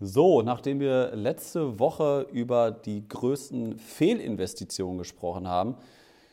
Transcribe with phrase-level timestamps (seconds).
[0.00, 5.74] So, nachdem wir letzte Woche über die größten Fehlinvestitionen gesprochen haben,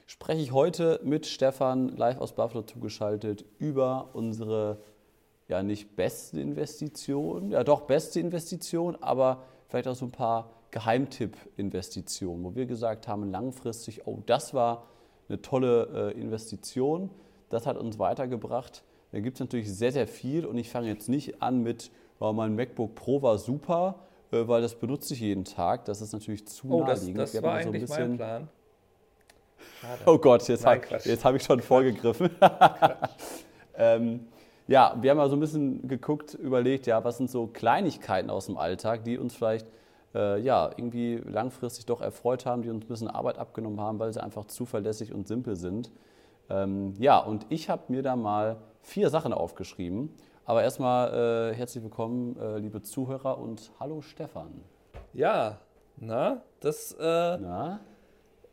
[0.05, 4.77] spreche ich heute mit Stefan live aus Buffalo zugeschaltet über unsere
[5.47, 12.43] ja nicht beste Investition, ja doch beste Investition, aber vielleicht auch so ein paar Geheimtipp-Investitionen,
[12.43, 14.85] wo wir gesagt haben, langfristig, oh, das war
[15.27, 17.09] eine tolle äh, Investition,
[17.49, 18.83] das hat uns weitergebracht.
[19.11, 21.89] Da gibt es natürlich sehr, sehr viel und ich fange jetzt nicht an mit,
[22.19, 23.95] oh, mein MacBook Pro war super,
[24.31, 25.85] äh, weil das benutze ich jeden Tag.
[25.85, 27.19] Das ist natürlich zu oh, naheliegend.
[27.19, 28.47] Das, das war so eigentlich mein Plan.
[29.81, 30.01] Schade.
[30.05, 32.29] Oh Gott, jetzt habe hab ich schon vorgegriffen.
[33.77, 34.27] ähm,
[34.67, 38.47] ja, wir haben mal so ein bisschen geguckt, überlegt, ja, was sind so Kleinigkeiten aus
[38.47, 39.67] dem Alltag, die uns vielleicht
[40.15, 44.11] äh, ja, irgendwie langfristig doch erfreut haben, die uns ein bisschen Arbeit abgenommen haben, weil
[44.11, 45.91] sie einfach zuverlässig und simpel sind.
[46.49, 50.09] Ähm, ja, und ich habe mir da mal vier Sachen aufgeschrieben.
[50.47, 54.63] Aber erstmal äh, herzlich willkommen, äh, liebe Zuhörer und hallo Stefan.
[55.11, 55.59] Ja,
[55.97, 57.79] na, das, äh, na?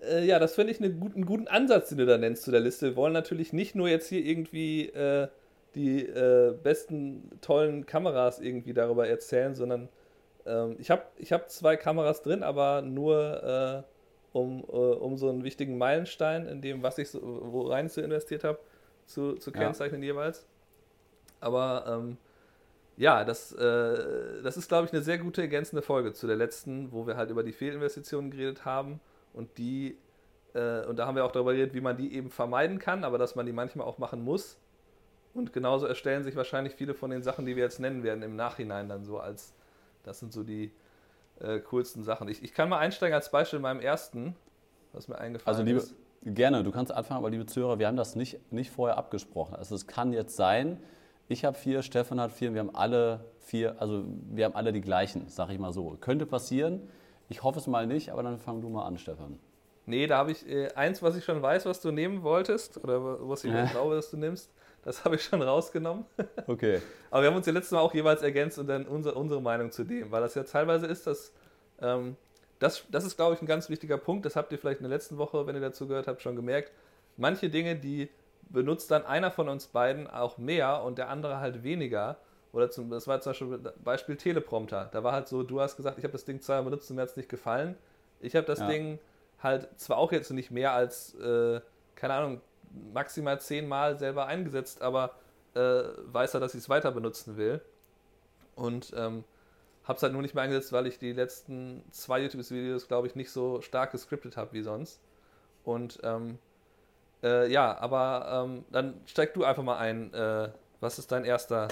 [0.00, 2.50] Äh, ja, das finde ich eine gut, einen guten Ansatz, den du da nennst zu
[2.50, 2.86] der Liste.
[2.86, 5.28] Wir wollen natürlich nicht nur jetzt hier irgendwie äh,
[5.75, 9.91] die äh, besten, tollen Kameras irgendwie darüber erzählen, sondern
[10.47, 13.84] ähm, ich habe ich hab zwei Kameras drin, aber nur
[14.33, 18.45] um, um so einen wichtigen Meilenstein in dem, was ich so, wo rein zu investiert
[18.45, 18.58] habe,
[19.05, 20.12] zu, zu kennzeichnen ja.
[20.12, 20.47] jeweils.
[21.43, 22.17] Aber ähm,
[22.97, 26.93] ja, das, äh, das ist, glaube ich, eine sehr gute ergänzende Folge zu der letzten,
[26.93, 29.01] wo wir halt über die Fehlinvestitionen geredet haben
[29.33, 29.98] und die,
[30.55, 33.19] äh, und da haben wir auch darüber geredet, wie man die eben vermeiden kann, aber
[33.19, 34.59] dass man die manchmal auch machen muss.
[35.35, 38.37] Und genauso erstellen sich wahrscheinlich viele von den Sachen, die wir jetzt nennen werden, im
[38.37, 39.55] Nachhinein dann so als,
[40.03, 40.73] das sind so die
[41.41, 42.29] äh, coolsten Sachen.
[42.29, 44.37] Ich, ich kann mal einsteigen als Beispiel in meinem ersten,
[44.93, 45.95] was mir eingefallen also liebe, ist.
[46.25, 49.57] Gerne, du kannst anfangen, aber liebe Zuhörer, wir haben das nicht, nicht vorher abgesprochen.
[49.57, 50.79] Also es kann jetzt sein,
[51.33, 54.80] ich habe vier, Stefan hat vier, wir haben alle vier, also wir haben alle die
[54.80, 55.97] gleichen, sag ich mal so.
[56.00, 56.89] Könnte passieren,
[57.28, 59.39] ich hoffe es mal nicht, aber dann fang du mal an, Stefan.
[59.86, 63.29] Nee, da habe ich äh, eins, was ich schon weiß, was du nehmen wolltest, oder
[63.29, 63.64] was ich ja.
[63.67, 64.51] glaube, dass du nimmst.
[64.84, 66.05] Das habe ich schon rausgenommen.
[66.46, 66.80] Okay.
[67.11, 69.70] aber wir haben uns ja letztes Mal auch jeweils ergänzt und dann unsere, unsere Meinung
[69.70, 71.33] zu dem, weil das ja teilweise ist, dass
[71.80, 72.17] ähm,
[72.58, 74.24] das, das ist, glaube ich, ein ganz wichtiger Punkt.
[74.24, 76.73] Das habt ihr vielleicht in der letzten Woche, wenn ihr dazu gehört habt, schon gemerkt.
[77.17, 78.08] Manche Dinge, die
[78.52, 82.17] benutzt dann einer von uns beiden auch mehr und der andere halt weniger.
[82.52, 84.90] Oder zum, das war zum Beispiel Beispiel Teleprompter.
[84.92, 87.02] Da war halt so, du hast gesagt, ich habe das Ding zweimal benutzt und mir
[87.02, 87.77] hat es nicht gefallen.
[88.20, 88.68] Ich habe das ja.
[88.68, 88.98] Ding
[89.42, 91.61] halt zwar auch jetzt nicht mehr als, äh,
[91.95, 92.40] keine Ahnung,
[92.92, 95.14] maximal zehnmal selber eingesetzt, aber
[95.55, 97.61] äh, weiß er, dass ich es weiter benutzen will.
[98.55, 99.24] Und ähm,
[99.84, 103.14] habe es halt nur nicht mehr eingesetzt, weil ich die letzten zwei YouTube-Videos, glaube ich,
[103.14, 105.01] nicht so stark gescriptet habe wie sonst.
[105.64, 106.39] Und ähm,
[107.22, 110.12] äh, ja, aber ähm, dann steig du einfach mal ein.
[110.12, 110.48] Äh,
[110.80, 111.68] was ist dein erster?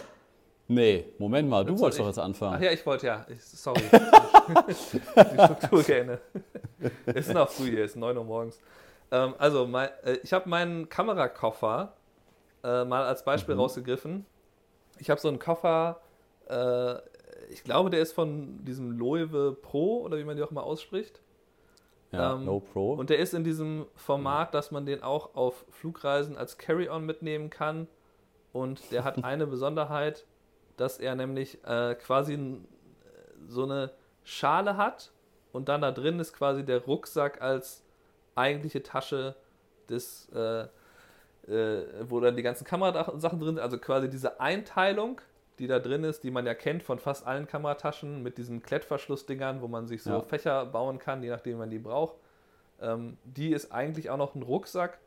[0.69, 2.55] Nee, Moment mal, du wolltest doch jetzt anfangen.
[2.59, 3.27] Ach ja, ich wollte ja.
[3.29, 3.83] Ich, sorry.
[4.69, 6.21] die Struktur gerne.
[7.07, 8.61] ist noch früh hier, ist 9 Uhr morgens.
[9.11, 11.95] Ähm, also, mein, äh, ich habe meinen Kamerakoffer
[12.63, 13.63] äh, mal als Beispiel mhm.
[13.63, 14.27] rausgegriffen.
[14.99, 16.01] Ich habe so einen Koffer,
[16.49, 16.95] äh,
[17.51, 21.21] ich glaube, der ist von diesem Loewe Pro oder wie man die auch mal ausspricht.
[22.13, 22.95] Ja, ähm, No Pro.
[22.95, 27.51] Und der ist in diesem Format, dass man den auch auf Flugreisen als Carry-On mitnehmen
[27.51, 27.87] kann.
[28.53, 30.27] Und der hat eine Besonderheit,
[30.77, 32.59] dass er nämlich äh, quasi
[33.47, 33.93] so eine
[34.25, 35.13] Schale hat
[35.53, 37.83] und dann da drin ist quasi der Rucksack als
[38.35, 39.35] eigentliche Tasche
[39.89, 40.67] des, äh,
[41.53, 43.61] äh, wo dann die ganzen Kamerasachen drin sind.
[43.61, 45.21] Also quasi diese Einteilung
[45.61, 49.61] die da drin ist, die man ja kennt von fast allen Kamerataschen mit diesen Klettverschlussdingern,
[49.61, 50.21] wo man sich so ja.
[50.23, 52.17] Fächer bauen kann, je nachdem man die braucht.
[52.81, 54.99] Ähm, die ist eigentlich auch noch ein Rucksack.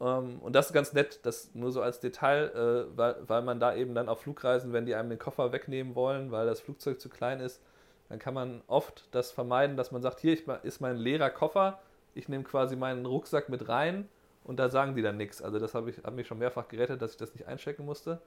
[0.00, 2.50] Ähm, und das ist ganz nett, das nur so als Detail,
[2.92, 5.94] äh, weil, weil man da eben dann auf Flugreisen, wenn die einem den Koffer wegnehmen
[5.94, 7.62] wollen, weil das Flugzeug zu klein ist,
[8.08, 11.78] dann kann man oft das vermeiden, dass man sagt, hier ist mein leerer Koffer,
[12.14, 14.08] ich nehme quasi meinen Rucksack mit rein
[14.42, 15.40] und da sagen die dann nichts.
[15.40, 18.20] Also das habe ich hab mich schon mehrfach gerettet, dass ich das nicht einchecken musste.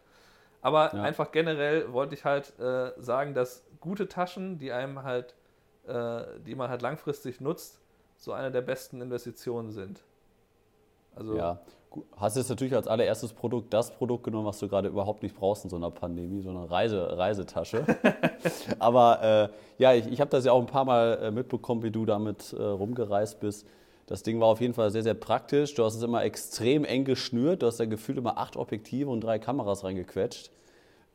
[0.66, 1.04] Aber ja.
[1.04, 5.36] einfach generell wollte ich halt äh, sagen, dass gute Taschen, die einem halt,
[5.86, 7.80] äh, die man halt langfristig nutzt,
[8.18, 10.04] so eine der besten Investitionen sind.
[11.16, 11.60] Also ja,
[12.18, 15.66] hast jetzt natürlich als allererstes Produkt das Produkt genommen, was du gerade überhaupt nicht brauchst
[15.66, 17.86] in so einer Pandemie, so eine Reise, Reisetasche.
[18.80, 21.92] Aber äh, ja, ich, ich habe das ja auch ein paar Mal äh, mitbekommen, wie
[21.92, 23.68] du damit äh, rumgereist bist.
[24.08, 25.74] Das Ding war auf jeden Fall sehr, sehr praktisch.
[25.74, 27.64] Du hast es immer extrem eng geschnürt.
[27.64, 30.52] Du hast da gefühlt immer acht Objektive und drei Kameras reingequetscht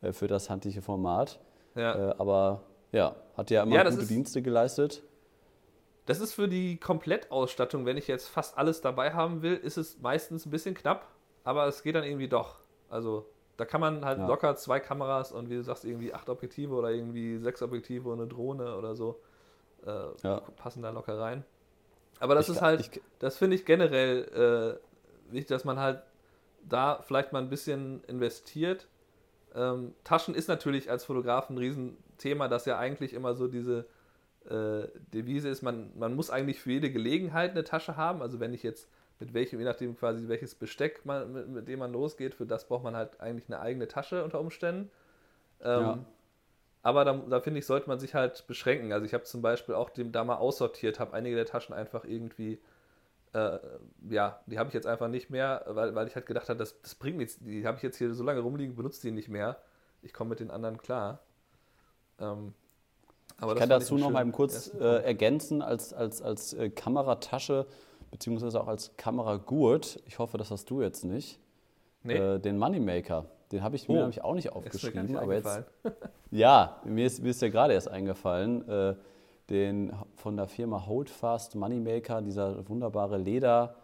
[0.01, 1.39] äh, für das handliche Format.
[1.75, 2.11] Ja.
[2.11, 5.03] Äh, aber ja, hat ja immer ja, gute Dienste geleistet.
[6.05, 9.99] Das ist für die Komplettausstattung, wenn ich jetzt fast alles dabei haben will, ist es
[9.99, 11.07] meistens ein bisschen knapp,
[11.43, 12.55] aber es geht dann irgendwie doch.
[12.89, 14.27] Also da kann man halt ja.
[14.27, 18.19] locker zwei Kameras und wie du sagst, irgendwie acht Objektive oder irgendwie sechs Objektive und
[18.19, 19.21] eine Drohne oder so
[19.85, 20.41] äh, ja.
[20.57, 21.45] passen da locker rein.
[22.21, 24.79] Aber das ich ist halt, ich, das finde ich generell
[25.29, 26.03] äh, wichtig, dass man halt
[26.63, 28.87] da vielleicht mal ein bisschen investiert.
[29.55, 33.87] Ähm, Taschen ist natürlich als Fotograf ein Riesenthema, das ja eigentlich immer so diese
[34.47, 38.21] äh, Devise ist, man, man muss eigentlich für jede Gelegenheit eine Tasche haben.
[38.21, 38.87] Also wenn ich jetzt
[39.19, 42.67] mit welchem, je nachdem quasi welches Besteck man, mit, mit dem man losgeht, für das
[42.67, 44.91] braucht man halt eigentlich eine eigene Tasche unter Umständen.
[45.61, 45.99] Ähm, ja.
[46.83, 48.91] Aber da, da finde ich, sollte man sich halt beschränken.
[48.91, 52.05] Also ich habe zum Beispiel auch dem da mal aussortiert, habe einige der Taschen einfach
[52.05, 52.59] irgendwie,
[53.33, 53.59] äh,
[54.09, 56.81] ja, die habe ich jetzt einfach nicht mehr, weil, weil ich halt gedacht habe, das,
[56.81, 57.37] das bringt nichts.
[57.39, 59.57] Die habe ich jetzt hier so lange rumliegen, benutze die nicht mehr.
[60.01, 61.19] Ich komme mit den anderen klar.
[62.19, 62.53] Ähm,
[63.39, 67.65] ich kann dazu noch mal kurz äh, ergänzen, als, als, als äh, Kameratasche,
[68.11, 71.39] beziehungsweise auch als Kameragurt, ich hoffe, das hast du jetzt nicht,
[72.03, 72.15] nee.
[72.15, 73.25] äh, den Moneymaker.
[73.51, 73.93] Den habe ich oh.
[73.93, 75.07] mir nämlich auch nicht aufgeschrieben.
[75.07, 75.63] Nicht aber jetzt,
[76.31, 78.67] ja, mir ist, mir ist ja gerade erst eingefallen.
[78.67, 78.95] Äh,
[79.49, 83.75] den von der Firma Holdfast Moneymaker, dieser wunderbare Leder,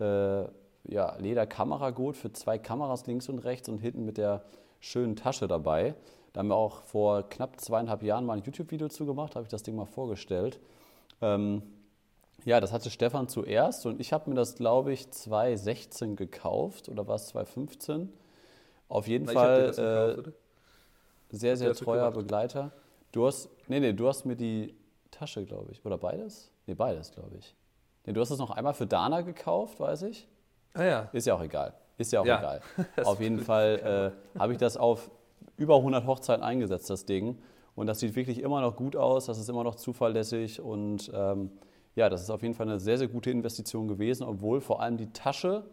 [0.00, 0.44] äh,
[0.84, 4.44] ja, Lederkameragurt für zwei Kameras links und rechts und hinten mit der
[4.80, 5.94] schönen Tasche dabei.
[6.32, 9.50] Da haben wir auch vor knapp zweieinhalb Jahren mal ein YouTube-Video zu gemacht, habe ich
[9.50, 10.58] das Ding mal vorgestellt.
[11.20, 11.62] Ähm,
[12.46, 17.06] ja, das hatte Stefan zuerst und ich habe mir das, glaube ich, 2016 gekauft oder
[17.06, 18.10] war es 2015?
[18.90, 20.32] Auf jeden Na, Fall gekauft, äh,
[21.30, 22.72] sehr, sehr treuer Begleiter.
[23.12, 24.74] Du hast, nee, nee, du hast mir die
[25.12, 26.50] Tasche, glaube ich, oder beides?
[26.66, 27.54] Nee, beides, glaube ich.
[28.04, 30.26] Nee, du hast es noch einmal für Dana gekauft, weiß ich.
[30.74, 31.08] Ah ja.
[31.12, 31.72] Ist ja auch egal.
[31.98, 32.38] Ist ja auch ja.
[32.38, 32.60] egal.
[33.04, 35.08] auf jeden Fall äh, habe ich das auf
[35.56, 37.38] über 100 Hochzeiten eingesetzt, das Ding.
[37.76, 41.52] Und das sieht wirklich immer noch gut aus, das ist immer noch zuverlässig und ähm,
[41.94, 44.96] ja, das ist auf jeden Fall eine sehr, sehr gute Investition gewesen, obwohl vor allem
[44.96, 45.64] die Tasche,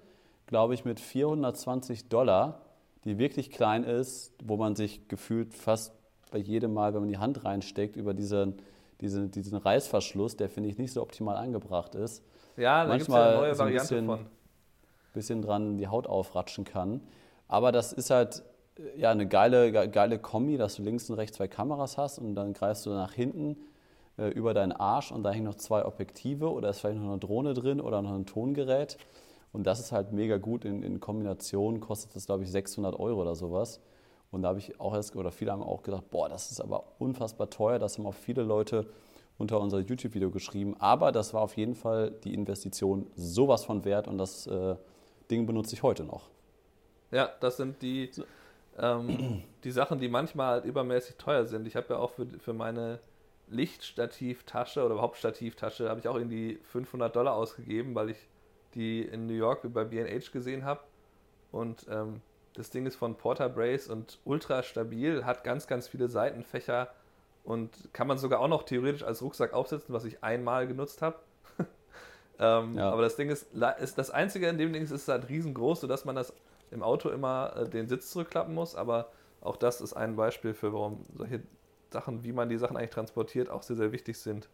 [0.45, 2.61] glaube ich, mit 420 Dollar
[3.07, 5.93] die wirklich klein ist, wo man sich gefühlt fast
[6.31, 8.55] bei jedem Mal, wenn man die Hand reinsteckt, über diesen,
[9.01, 12.23] diesen, diesen Reißverschluss, der finde ich nicht so optimal angebracht ist.
[12.57, 14.25] Ja, da gibt es ja eine neue Variante so ein bisschen, von.
[15.13, 17.01] bisschen dran die Haut aufratschen kann.
[17.47, 18.43] Aber das ist halt
[18.95, 22.53] ja, eine geile, geile Kombi, dass du links und rechts zwei Kameras hast und dann
[22.53, 23.57] greifst du nach hinten
[24.17, 27.19] äh, über deinen Arsch und da hängen noch zwei Objektive oder ist vielleicht noch eine
[27.19, 28.97] Drohne drin oder noch ein Tongerät.
[29.51, 30.65] Und das ist halt mega gut.
[30.65, 33.81] In, in Kombination kostet das, glaube ich, 600 Euro oder sowas.
[34.31, 36.83] Und da habe ich auch erst, oder viele haben auch gedacht, boah, das ist aber
[36.99, 37.79] unfassbar teuer.
[37.79, 38.87] Das haben auch viele Leute
[39.37, 40.75] unter unser YouTube-Video geschrieben.
[40.79, 44.75] Aber das war auf jeden Fall die Investition sowas von wert und das äh,
[45.29, 46.29] Ding benutze ich heute noch.
[47.11, 48.11] Ja, das sind die,
[48.77, 51.67] ähm, die Sachen, die manchmal halt übermäßig teuer sind.
[51.67, 52.99] Ich habe ja auch für, für meine
[53.49, 58.17] Lichtstativtasche oder überhaupt Stativtasche, habe ich auch irgendwie 500 Dollar ausgegeben, weil ich
[58.77, 60.81] die in New York bei B&H gesehen habe.
[61.51, 62.21] Und ähm,
[62.53, 66.89] das Ding ist von Porter Brace und ultra stabil, hat ganz, ganz viele Seitenfächer
[67.43, 71.17] und kann man sogar auch noch theoretisch als Rucksack aufsetzen, was ich einmal genutzt habe.
[72.39, 72.91] ähm, ja.
[72.91, 73.47] Aber das Ding ist,
[73.79, 76.33] ist, das Einzige in dem Ding ist, ist halt riesengroß, sodass man das
[76.71, 78.75] im Auto immer äh, den Sitz zurückklappen muss.
[78.75, 79.09] Aber
[79.41, 81.41] auch das ist ein Beispiel für, warum solche
[81.89, 84.49] Sachen, wie man die Sachen eigentlich transportiert, auch sehr, sehr wichtig sind.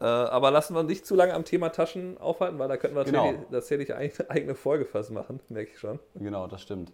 [0.00, 2.96] Äh, aber lassen wir uns nicht zu lange am Thema Taschen aufhalten, weil da könnten
[2.96, 3.32] wir genau.
[3.50, 5.98] tatsächlich eine eigene Folge fast machen, merke ich schon.
[6.14, 6.92] Genau, das stimmt.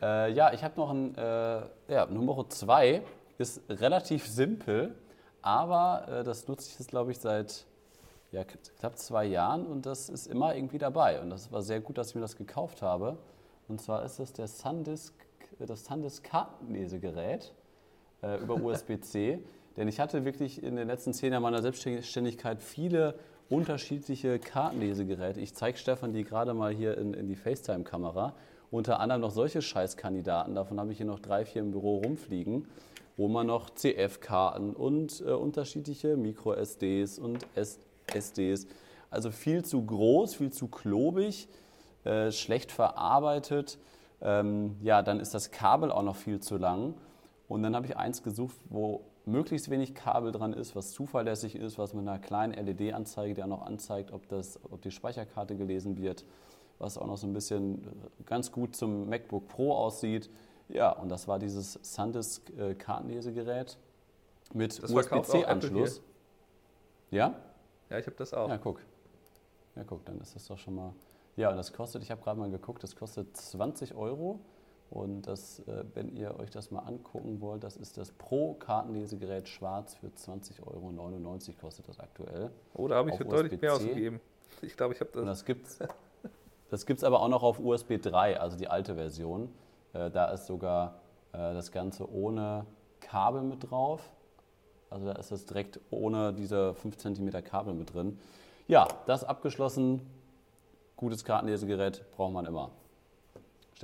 [0.00, 1.62] Äh, ja, ich habe noch ein, äh,
[1.92, 3.02] ja, Nummer 2
[3.38, 4.94] ist relativ simpel,
[5.42, 7.66] aber äh, das nutze ich jetzt, glaube ich, seit
[8.30, 11.20] ja, knapp zwei Jahren und das ist immer irgendwie dabei.
[11.20, 13.16] Und das war sehr gut, dass ich mir das gekauft habe.
[13.68, 15.14] Und zwar ist das der Sandisk,
[15.58, 17.54] das Sandisk Kartenlesegerät
[18.22, 19.38] äh, über USB-C.
[19.76, 23.14] Denn ich hatte wirklich in den letzten zehn Jahren meiner Selbstständigkeit viele
[23.48, 25.40] unterschiedliche Kartenlesegeräte.
[25.40, 28.34] Ich zeige Stefan die gerade mal hier in, in die FaceTime-Kamera.
[28.70, 30.54] Unter anderem noch solche Scheißkandidaten.
[30.54, 32.66] Davon habe ich hier noch drei, vier im Büro rumfliegen,
[33.16, 38.66] wo man noch CF-Karten und äh, unterschiedliche Micro-SDs und SDs.
[39.10, 41.48] Also viel zu groß, viel zu klobig,
[42.04, 43.78] äh, schlecht verarbeitet.
[44.20, 46.94] Ähm, ja, dann ist das Kabel auch noch viel zu lang.
[47.46, 51.78] Und dann habe ich eins gesucht, wo möglichst wenig Kabel dran ist, was zuverlässig ist,
[51.78, 55.96] was mit einer kleinen LED-Anzeige, die auch noch anzeigt, ob, das, ob die Speicherkarte gelesen
[55.98, 56.24] wird,
[56.78, 60.30] was auch noch so ein bisschen äh, ganz gut zum MacBook Pro aussieht.
[60.68, 63.78] Ja, und das war dieses SanDisk äh, Kartenlesegerät
[64.52, 66.02] mit USB-C-Anschluss.
[67.10, 67.34] Ja?
[67.90, 68.48] Ja, ich habe das auch.
[68.48, 68.80] Ja, guck.
[69.76, 70.92] Ja, guck, dann ist das doch schon mal.
[71.36, 74.38] Ja, und das kostet, ich habe gerade mal geguckt, das kostet 20 Euro.
[74.94, 79.96] Und das, äh, wenn ihr euch das mal angucken wollt, das ist das Pro-Kartenlesegerät schwarz
[79.96, 82.50] für 20,99 Euro kostet das aktuell.
[82.74, 84.20] Oh, da habe ich deutlich mehr ausgegeben.
[84.62, 85.20] Ich glaube, ich habe das.
[85.20, 85.80] Und das gibt es
[86.70, 89.52] das gibt's aber auch noch auf USB 3, also die alte Version.
[89.94, 91.00] Äh, da ist sogar
[91.32, 92.64] äh, das Ganze ohne
[93.00, 94.08] Kabel mit drauf.
[94.90, 98.16] Also da ist es direkt ohne diese 5 cm Kabel mit drin.
[98.68, 100.02] Ja, das abgeschlossen.
[100.94, 102.70] Gutes Kartenlesegerät braucht man immer.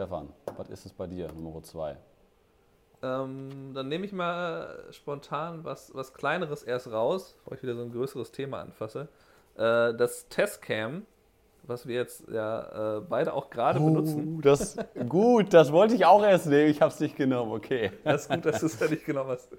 [0.00, 1.95] Stefan, was ist es bei dir, Nummer 2?
[3.02, 7.83] Ähm, dann nehme ich mal spontan was, was Kleineres erst raus, bevor ich wieder so
[7.83, 9.09] ein größeres Thema anfasse.
[9.59, 11.04] Äh, das Testcam,
[11.64, 14.40] was wir jetzt ja äh, beide auch gerade oh, benutzen.
[14.40, 16.71] Das, gut, das wollte ich auch erst nehmen.
[16.71, 17.92] Ich habe es nicht genommen, okay.
[18.02, 19.50] Das ist gut, dass du es ja nicht genommen hast.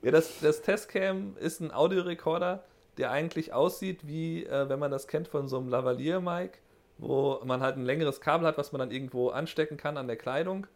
[0.00, 2.64] Ja, das, das Testcam ist ein Audiorekorder,
[2.96, 6.52] der eigentlich aussieht wie, äh, wenn man das kennt von so einem Lavalier-Mic,
[6.98, 10.16] wo man halt ein längeres Kabel hat, was man dann irgendwo anstecken kann an der
[10.16, 10.66] Kleidung.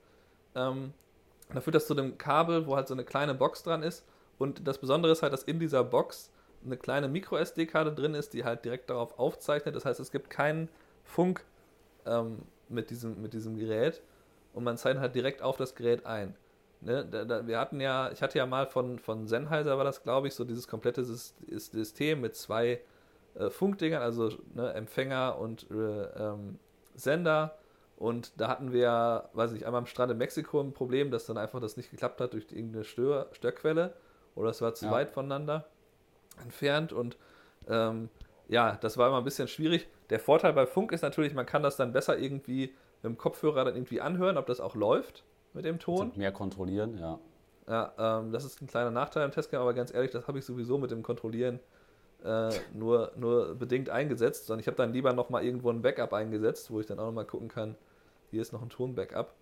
[0.54, 0.92] Ähm,
[1.50, 4.04] dann führt das zu einem Kabel, wo halt so eine kleine Box dran ist.
[4.38, 6.30] Und das Besondere ist halt, dass in dieser Box
[6.64, 9.74] eine kleine Micro-SD-Karte drin ist, die halt direkt darauf aufzeichnet.
[9.74, 10.68] Das heißt, es gibt keinen
[11.04, 11.44] Funk
[12.06, 14.02] ähm, mit, diesem, mit diesem Gerät
[14.52, 16.34] und man zeichnet halt direkt auf das Gerät ein.
[16.80, 20.04] Ne, da, da, wir hatten ja, ich hatte ja mal von, von Sennheiser war das,
[20.04, 22.80] glaube ich, so dieses komplette System mit zwei
[23.38, 26.58] äh, Funkdingern, also ne, Empfänger und äh, ähm,
[26.94, 27.56] Sender.
[27.96, 31.38] Und da hatten wir, weiß ich, einmal am Strand in Mexiko ein Problem, dass dann
[31.38, 33.94] einfach das nicht geklappt hat durch irgendeine Stör Störquelle
[34.34, 34.92] oder es war zu ja.
[34.92, 35.66] weit voneinander
[36.40, 37.16] entfernt und
[37.68, 38.08] ähm,
[38.48, 39.88] ja, das war immer ein bisschen schwierig.
[40.10, 43.64] Der Vorteil bei Funk ist natürlich, man kann das dann besser irgendwie mit dem Kopfhörer
[43.64, 46.12] dann irgendwie anhören, ob das auch läuft mit dem Ton.
[46.14, 47.18] Mehr kontrollieren, ja.
[47.66, 50.44] Ja, ähm, das ist ein kleiner Nachteil im Testcam, aber ganz ehrlich, das habe ich
[50.44, 51.60] sowieso mit dem Kontrollieren
[52.24, 56.70] äh, nur, nur bedingt eingesetzt, sondern ich habe dann lieber nochmal irgendwo ein Backup eingesetzt,
[56.70, 57.76] wo ich dann auch nochmal gucken kann,
[58.30, 59.34] hier ist noch ein Ton-Backup.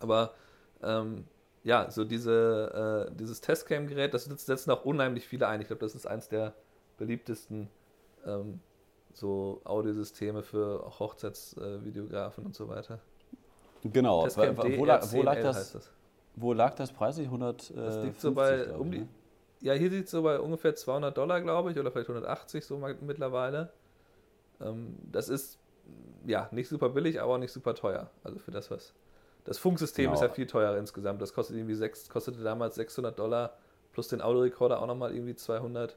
[0.00, 0.34] Aber
[0.82, 1.24] ähm,
[1.64, 5.60] ja, so diese, äh, dieses Testcam-Gerät, das setzen auch unheimlich viele ein.
[5.60, 6.54] Ich glaube, das ist eins der
[6.98, 7.68] beliebtesten
[8.24, 8.60] ähm,
[9.12, 13.00] so Audiosysteme für Hochzeitsvideografen äh, und so weiter.
[13.82, 15.90] Genau, Testcam wo, lag, wo, lag das,
[16.36, 17.26] wo lag das preislich?
[17.26, 19.08] 100, das liegt so bei um die, ne?
[19.60, 22.78] Ja, hier sieht es so bei ungefähr 200 Dollar, glaube ich, oder vielleicht 180 so
[23.00, 23.70] mittlerweile.
[24.60, 25.58] Ähm, das ist
[26.26, 28.10] ja nicht super billig, aber auch nicht super teuer.
[28.24, 28.92] Also für das, was.
[29.44, 30.14] Das Funksystem genau.
[30.14, 31.22] ist ja viel teurer insgesamt.
[31.22, 33.56] Das kostet irgendwie sechs, kostete damals 600 Dollar
[33.92, 35.96] plus den Audiorekorder auch nochmal irgendwie 200.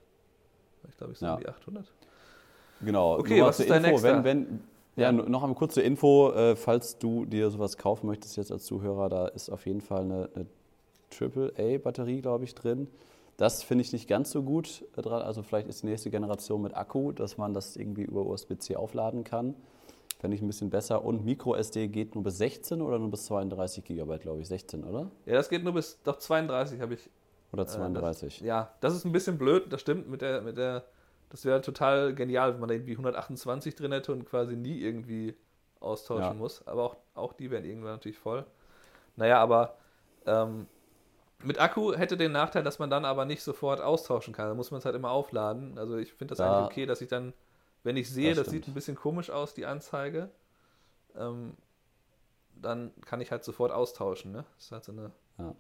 [0.88, 1.34] Ich glaube, ich so ja.
[1.34, 1.92] irgendwie 800.
[2.82, 3.18] Genau.
[3.18, 4.64] Okay, was ist dein Info, wenn, wenn,
[4.96, 9.10] ja, noch eine kurze Info, äh, falls du dir sowas kaufen möchtest jetzt als Zuhörer,
[9.10, 10.46] da ist auf jeden Fall eine, eine
[11.12, 12.88] AAA-Batterie, glaube ich, drin.
[13.40, 15.22] Das finde ich nicht ganz so gut äh, dran.
[15.22, 19.24] Also vielleicht ist die nächste Generation mit Akku, dass man das irgendwie über USB-C aufladen
[19.24, 19.56] kann.
[20.20, 21.06] Fände ich ein bisschen besser.
[21.06, 24.50] Und MicroSD geht nur bis 16 oder nur bis 32 GB, glaube ich.
[24.50, 25.10] 16, oder?
[25.26, 27.10] Ja, das geht nur bis, doch 32 habe ich.
[27.54, 28.24] Oder 32.
[28.24, 30.84] Äh, das, ja, das ist ein bisschen blöd, das stimmt mit der, mit der,
[31.30, 35.34] das wäre total genial, wenn man da irgendwie 128 drin hätte und quasi nie irgendwie
[35.80, 36.34] austauschen ja.
[36.34, 36.68] muss.
[36.68, 38.46] Aber auch, auch die wären irgendwann natürlich voll.
[39.16, 39.78] Naja, aber
[40.26, 40.68] ähm,
[41.44, 44.48] mit Akku hätte den Nachteil, dass man dann aber nicht sofort austauschen kann.
[44.48, 45.78] Da muss man es halt immer aufladen.
[45.78, 47.34] Also ich finde das da, eigentlich okay, dass ich dann,
[47.84, 50.30] wenn ich sehe, das, das sieht ein bisschen komisch aus, die Anzeige,
[51.16, 51.56] ähm,
[52.56, 54.32] dann kann ich halt sofort austauschen.
[54.32, 54.46] Ne?
[54.56, 55.56] Das ist halt so eine ja.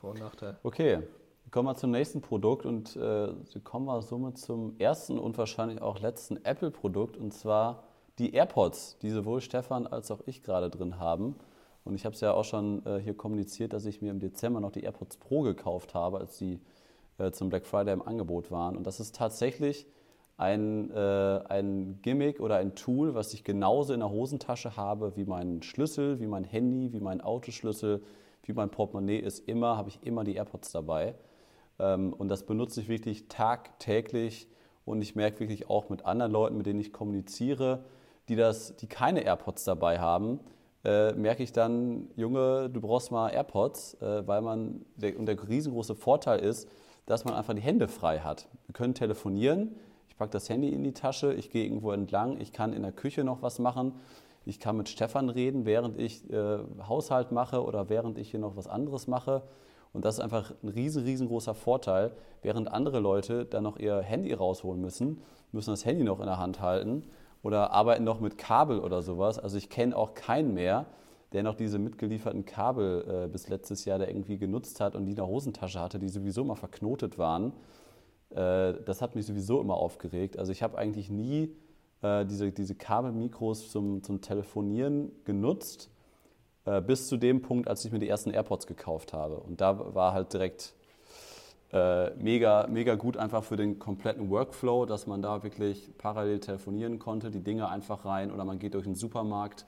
[0.00, 0.58] Vor- und Nachteil.
[0.62, 1.02] Okay,
[1.50, 3.32] kommen wir zum nächsten Produkt und äh,
[3.62, 7.84] kommen wir somit zum ersten und wahrscheinlich auch letzten Apple-Produkt und zwar
[8.18, 11.36] die AirPods, die sowohl Stefan als auch ich gerade drin haben.
[11.84, 14.60] Und ich habe es ja auch schon äh, hier kommuniziert, dass ich mir im Dezember
[14.60, 16.60] noch die AirPods Pro gekauft habe, als die
[17.18, 18.76] äh, zum Black Friday im Angebot waren.
[18.76, 19.86] Und das ist tatsächlich
[20.36, 25.24] ein, äh, ein Gimmick oder ein Tool, was ich genauso in der Hosentasche habe wie
[25.24, 28.02] mein Schlüssel, wie mein Handy, wie mein Autoschlüssel,
[28.44, 29.46] wie mein Portemonnaie ist.
[29.48, 31.14] Immer habe ich immer die AirPods dabei.
[31.78, 34.48] Ähm, und das benutze ich wirklich tagtäglich.
[34.86, 37.84] Und ich merke wirklich auch mit anderen Leuten, mit denen ich kommuniziere,
[38.28, 40.40] die, das, die keine AirPods dabei haben,
[40.84, 45.36] äh, merke ich dann, Junge, du brauchst mal AirPods, äh, weil man, der, und der
[45.48, 46.68] riesengroße Vorteil ist,
[47.06, 48.48] dass man einfach die Hände frei hat.
[48.66, 49.76] Wir können telefonieren,
[50.08, 52.92] ich packe das Handy in die Tasche, ich gehe irgendwo entlang, ich kann in der
[52.92, 53.94] Küche noch was machen,
[54.46, 56.58] ich kann mit Stefan reden, während ich äh,
[56.88, 59.42] Haushalt mache oder während ich hier noch was anderes mache.
[59.92, 64.32] Und das ist einfach ein riesen, riesengroßer Vorteil, während andere Leute dann noch ihr Handy
[64.32, 65.20] rausholen müssen,
[65.52, 67.02] müssen das Handy noch in der Hand halten
[67.42, 69.38] oder arbeiten noch mit Kabel oder sowas.
[69.38, 70.86] Also ich kenne auch keinen mehr,
[71.32, 75.12] der noch diese mitgelieferten Kabel äh, bis letztes Jahr da irgendwie genutzt hat und die
[75.12, 77.52] in der Hosentasche hatte, die sowieso immer verknotet waren.
[78.30, 80.38] Äh, das hat mich sowieso immer aufgeregt.
[80.38, 81.54] Also ich habe eigentlich nie
[82.02, 85.90] äh, diese, diese Kabelmikros zum, zum Telefonieren genutzt,
[86.64, 89.38] äh, bis zu dem Punkt, als ich mir die ersten AirPods gekauft habe.
[89.38, 90.74] Und da war halt direkt
[91.72, 96.98] äh, mega, mega gut einfach für den kompletten Workflow, dass man da wirklich parallel telefonieren
[96.98, 99.66] konnte, die Dinge einfach rein oder man geht durch den Supermarkt,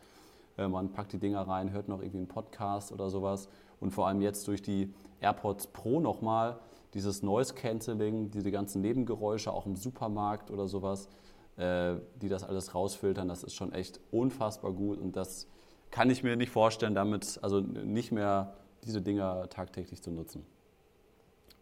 [0.58, 3.48] Äh, man packt die Dinger rein, hört noch irgendwie einen Podcast oder sowas.
[3.80, 6.58] Und vor allem jetzt durch die AirPods Pro nochmal
[6.94, 11.08] dieses Noise Cancelling, diese ganzen Nebengeräusche auch im Supermarkt oder sowas,
[11.56, 15.46] äh, die das alles rausfiltern, das ist schon echt unfassbar gut und das
[15.90, 18.54] kann ich mir nicht vorstellen, damit also nicht mehr
[18.84, 20.44] diese Dinger tagtäglich zu nutzen.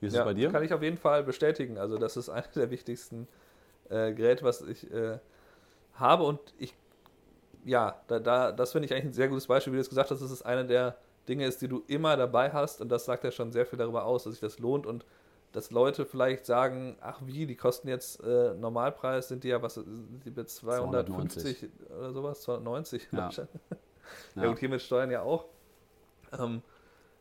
[0.00, 0.50] Wie ist ja, es bei dir?
[0.50, 1.78] Kann ich auf jeden Fall bestätigen.
[1.78, 3.28] Also das ist einer der wichtigsten
[3.88, 5.18] äh, Geräte, was ich äh,
[5.94, 6.74] habe und ich
[7.64, 10.10] ja, da, da, das finde ich eigentlich ein sehr gutes Beispiel, wie du es gesagt
[10.10, 10.96] hast, dass es eine der
[11.28, 14.04] Dinge ist, die du immer dabei hast und das sagt ja schon sehr viel darüber
[14.04, 15.04] aus, dass sich das lohnt und
[15.52, 19.74] dass Leute vielleicht sagen, ach wie, die kosten jetzt äh, Normalpreis, sind die ja, was,
[19.74, 21.70] die mit 250 290.
[21.98, 23.30] oder sowas, 290 ja.
[23.30, 23.46] ja.
[24.36, 24.48] ja.
[24.48, 25.46] und hier mit Steuern ja auch.
[26.38, 26.62] Ähm,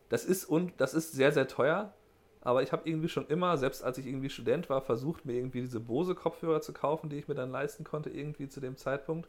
[0.09, 1.93] das ist und das ist sehr, sehr teuer,
[2.41, 5.61] aber ich habe irgendwie schon immer, selbst als ich irgendwie Student war, versucht, mir irgendwie
[5.61, 9.27] diese Bose-Kopfhörer zu kaufen, die ich mir dann leisten konnte, irgendwie zu dem Zeitpunkt,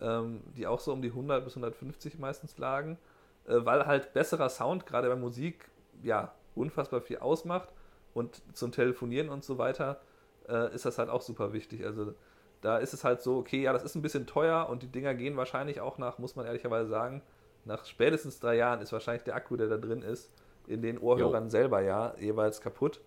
[0.00, 2.98] ähm, die auch so um die 100 bis 150 meistens lagen,
[3.46, 5.68] äh, weil halt besserer Sound, gerade bei Musik,
[6.02, 7.68] ja, unfassbar viel ausmacht
[8.12, 10.00] und zum Telefonieren und so weiter
[10.48, 11.84] äh, ist das halt auch super wichtig.
[11.84, 12.14] Also
[12.60, 15.14] da ist es halt so, okay, ja, das ist ein bisschen teuer und die Dinger
[15.14, 17.22] gehen wahrscheinlich auch nach, muss man ehrlicherweise sagen,
[17.64, 20.30] nach spätestens drei Jahren ist wahrscheinlich der Akku, der da drin ist,
[20.66, 21.50] in den Ohrhörern jo.
[21.50, 23.00] selber ja jeweils kaputt.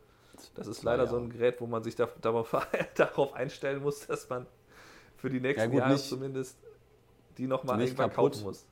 [0.55, 1.09] Das ist leider ja.
[1.09, 2.07] so ein Gerät, wo man sich da,
[2.95, 4.45] darauf einstellen muss, dass man
[5.17, 6.57] für die nächsten ja, gut, Jahre zumindest
[7.37, 8.65] die nochmal irgendwann kaputt, kaufen muss.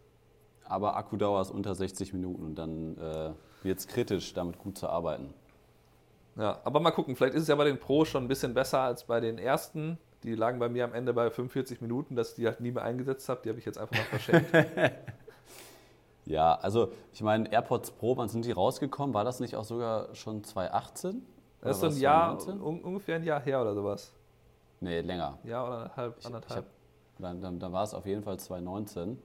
[0.66, 3.32] Aber Akkudauer ist unter 60 Minuten und dann äh,
[3.64, 5.34] wird es kritisch, damit gut zu arbeiten.
[6.36, 8.82] Ja, aber mal gucken, vielleicht ist es ja bei den Pro schon ein bisschen besser
[8.82, 9.98] als bei den ersten.
[10.24, 12.84] Die lagen bei mir am Ende bei 45 Minuten, dass ich die halt nie mehr
[12.84, 13.42] eingesetzt habe.
[13.44, 14.54] Die habe ich jetzt einfach mal verschenkt.
[16.28, 19.14] ja, also ich meine, AirPods Pro, wann sind die rausgekommen?
[19.14, 21.26] War das nicht auch sogar schon 2018?
[21.62, 24.14] Das ist so ein Jahr, un ungefähr ein Jahr her oder sowas.
[24.80, 25.40] Nee, länger.
[25.44, 26.46] Ja, oder halb, anderthalb.
[26.46, 26.66] Ich, ich hab,
[27.20, 29.18] dann, dann, dann war es auf jeden Fall 2019.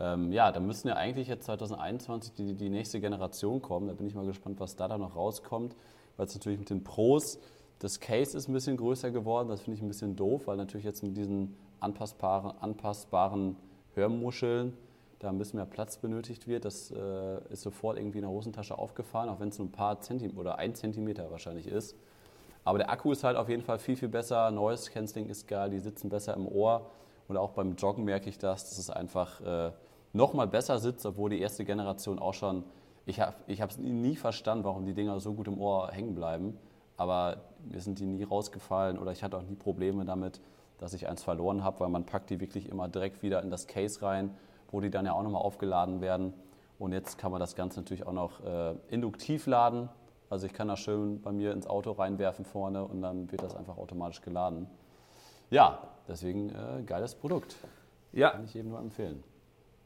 [0.00, 3.86] Ähm, ja, da müssen ja eigentlich jetzt 2021 die, die nächste Generation kommen.
[3.86, 5.76] Da bin ich mal gespannt, was da dann noch rauskommt
[6.16, 7.38] weil es natürlich mit den Pros,
[7.78, 10.84] das Case ist ein bisschen größer geworden, das finde ich ein bisschen doof, weil natürlich
[10.84, 13.56] jetzt mit diesen anpassbaren, anpassbaren
[13.94, 14.76] Hörmuscheln
[15.18, 16.64] da ein bisschen mehr Platz benötigt wird.
[16.64, 20.00] Das äh, ist sofort irgendwie in der Hosentasche aufgefallen, auch wenn es nur ein paar
[20.00, 21.96] Zentimeter oder ein Zentimeter wahrscheinlich ist.
[22.64, 24.50] Aber der Akku ist halt auf jeden Fall viel, viel besser.
[24.50, 26.90] Noise Cancelling ist geil, die sitzen besser im Ohr.
[27.28, 29.72] Und auch beim Joggen merke ich das, dass es einfach äh,
[30.12, 32.64] nochmal besser sitzt, obwohl die erste Generation auch schon
[33.06, 36.56] ich habe es nie verstanden, warum die Dinger so gut im Ohr hängen bleiben.
[36.96, 40.40] Aber mir sind die nie rausgefallen oder ich hatte auch nie Probleme damit,
[40.78, 43.66] dass ich eins verloren habe, weil man packt die wirklich immer direkt wieder in das
[43.66, 44.30] Case rein,
[44.74, 46.34] wo die dann ja auch nochmal aufgeladen werden.
[46.80, 49.88] Und jetzt kann man das Ganze natürlich auch noch äh, induktiv laden.
[50.28, 53.54] Also ich kann das schön bei mir ins Auto reinwerfen vorne und dann wird das
[53.54, 54.66] einfach automatisch geladen.
[55.50, 57.54] Ja, deswegen äh, geiles Produkt.
[58.10, 58.30] Ja.
[58.30, 59.22] Kann ich jedem nur empfehlen.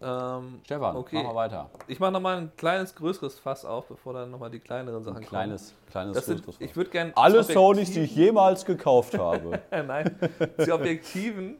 [0.00, 1.16] Ähm, Stefan, okay.
[1.16, 1.70] machen wir weiter.
[1.86, 5.24] Ich mache nochmal ein kleines, größeres Fass auf, bevor dann nochmal die kleineren Sachen ein
[5.24, 5.90] kleines, kommen.
[5.90, 7.12] Kleines, das sind, Ich würde gerne.
[7.14, 9.60] Alle Sonys, die ich jemals gekauft habe.
[9.70, 10.16] Nein,
[10.64, 11.56] die Objektiven,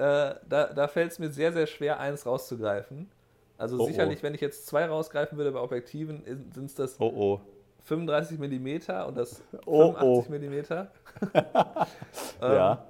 [0.00, 3.10] äh, da, da fällt es mir sehr, sehr schwer, eins rauszugreifen.
[3.58, 4.22] Also oh, sicherlich, oh.
[4.22, 7.40] wenn ich jetzt zwei rausgreifen würde bei Objektiven, sind es das oh,
[7.84, 10.74] 35 mm und das 85 mm.
[12.40, 12.86] ja.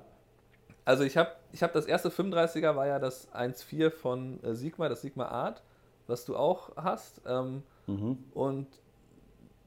[0.84, 4.88] Also ich habe ich hab das erste 35er war ja das 1.4 von äh, Sigma,
[4.88, 5.62] das Sigma Art,
[6.06, 7.22] was du auch hast.
[7.26, 8.18] Ähm, mhm.
[8.34, 8.68] Und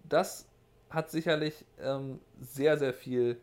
[0.08, 0.48] das
[0.90, 3.38] hat sicherlich ähm, sehr, sehr viel,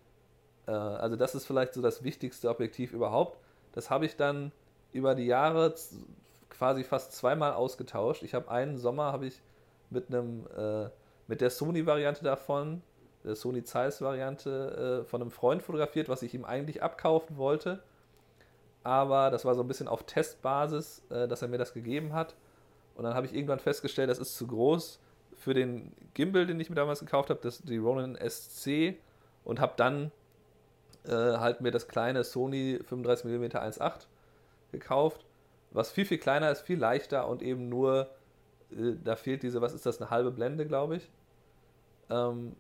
[0.66, 3.38] äh, also das ist vielleicht so das wichtigste Objektiv überhaupt.
[3.72, 4.52] Das habe ich dann
[4.92, 5.74] über die Jahre
[6.48, 8.22] quasi fast zweimal ausgetauscht.
[8.22, 9.40] Ich habe einen Sommer habe ich
[9.90, 10.88] mit einem äh,
[11.26, 12.83] mit der Sony-Variante davon
[13.24, 17.83] der Sony Zeiss-Variante äh, von einem Freund fotografiert, was ich ihm eigentlich abkaufen wollte.
[18.83, 22.35] Aber das war so ein bisschen auf Testbasis, äh, dass er mir das gegeben hat.
[22.94, 25.00] Und dann habe ich irgendwann festgestellt, das ist zu groß
[25.37, 28.96] für den Gimbal, den ich mir damals gekauft habe, das, die Ronin SC.
[29.44, 30.12] Und habe dann
[31.06, 34.06] äh, halt mir das kleine Sony 35mm 1.8
[34.72, 35.24] gekauft,
[35.70, 38.10] was viel, viel kleiner ist, viel leichter und eben nur,
[38.72, 41.10] äh, da fehlt diese, was ist das, eine halbe Blende, glaube ich.
[42.10, 42.56] Ähm,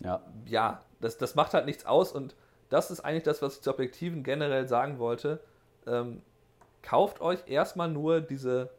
[0.00, 2.34] ja, ja das, das macht halt nichts aus und
[2.68, 5.40] das ist eigentlich das, was ich zu Objektiven generell sagen wollte.
[5.86, 6.22] Ähm,
[6.82, 8.70] kauft euch erstmal nur diese,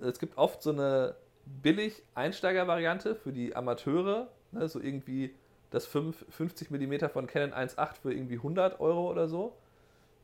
[0.00, 1.14] es gibt oft so eine
[1.62, 5.34] billig Einsteiger-Variante für die Amateure, ne, so irgendwie
[5.70, 9.54] das 5, 50 mm von Canon 1.8 für irgendwie 100 Euro oder so.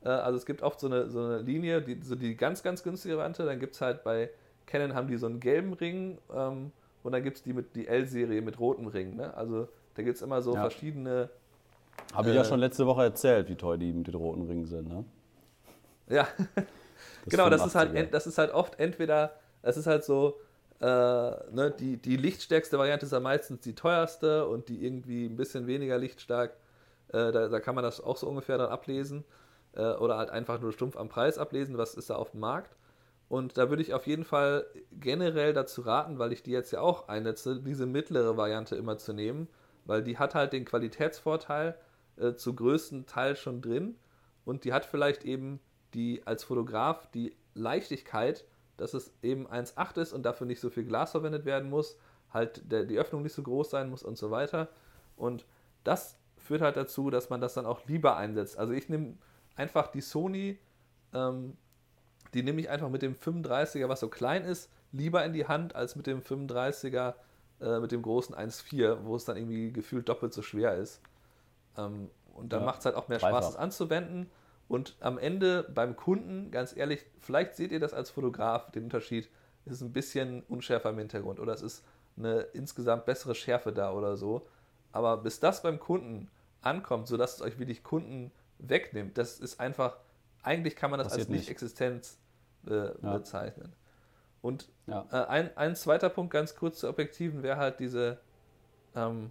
[0.05, 2.83] Äh, also es gibt oft so eine, so eine Linie, die, so die ganz, ganz
[2.83, 3.45] günstige Variante.
[3.45, 4.31] Dann gibt es halt bei
[4.67, 7.87] Canon haben die so einen gelben Ring ähm, und dann gibt es die mit die
[7.87, 9.17] L-Serie mit rotem Ring.
[9.17, 9.35] Ne?
[9.37, 10.61] Also da gibt es immer so ja.
[10.63, 11.29] verschiedene.
[12.15, 14.67] Habe ich äh, ja schon letzte Woche erzählt, wie toll die mit den roten Ringen
[14.67, 15.05] sind, ne?
[16.09, 16.29] Ja.
[17.27, 20.39] genau, das ist, halt, das ist halt oft entweder, es ist halt so,
[20.85, 25.37] äh, ne, die, die lichtstärkste Variante ist ja meistens die teuerste und die irgendwie ein
[25.37, 26.51] bisschen weniger lichtstark,
[27.09, 29.25] äh, da, da, kann man das auch so ungefähr dann ablesen.
[29.73, 32.77] Äh, oder halt einfach nur stumpf am Preis ablesen, was ist da auf dem Markt.
[33.31, 36.81] Und da würde ich auf jeden Fall generell dazu raten, weil ich die jetzt ja
[36.81, 39.49] auch einsetze, diese mittlere Variante immer zu nehmen,
[39.87, 41.79] weil die hat halt den Qualitätsvorteil
[42.19, 43.97] äh, zu größten Teil schon drin
[44.45, 45.61] und die hat vielleicht eben
[45.95, 48.45] die als Fotograf die Leichtigkeit,
[48.77, 51.97] dass es eben 1,8 ist und dafür nicht so viel Glas verwendet werden muss,
[52.33, 54.69] halt der, die Öffnung nicht so groß sein muss und so weiter.
[55.17, 55.47] Und
[55.85, 58.59] das führt halt dazu, dass man das dann auch lieber einsetzt.
[58.59, 59.17] Also ich nehme
[59.57, 60.59] einfach die Sony,
[61.13, 61.57] ähm,
[62.35, 65.75] die nehme ich einfach mit dem 35er, was so klein ist, lieber in die Hand
[65.75, 67.15] als mit dem 35er,
[67.61, 71.01] äh, mit dem großen 1.4, wo es dann irgendwie gefühlt doppelt so schwer ist.
[71.77, 74.29] Ähm, und dann ja, macht es halt auch mehr Spaß, es anzuwenden.
[74.69, 79.29] Und am Ende beim Kunden, ganz ehrlich, vielleicht seht ihr das als Fotograf, den Unterschied,
[79.67, 81.85] es ist ein bisschen unschärfer im Hintergrund oder es ist
[82.17, 84.47] eine insgesamt bessere Schärfe da oder so.
[84.93, 89.97] Aber bis das beim Kunden ankommt, sodass es euch wirklich Kunden wegnimmt, das ist einfach,
[90.43, 92.19] eigentlich kann man das Passiert als Nicht-Existenz
[92.67, 92.93] äh, ja.
[93.17, 93.73] bezeichnen.
[94.41, 95.07] Und ja.
[95.11, 98.19] äh, ein, ein zweiter Punkt, ganz kurz zu Objektiven, wäre halt diese
[98.95, 99.31] ähm,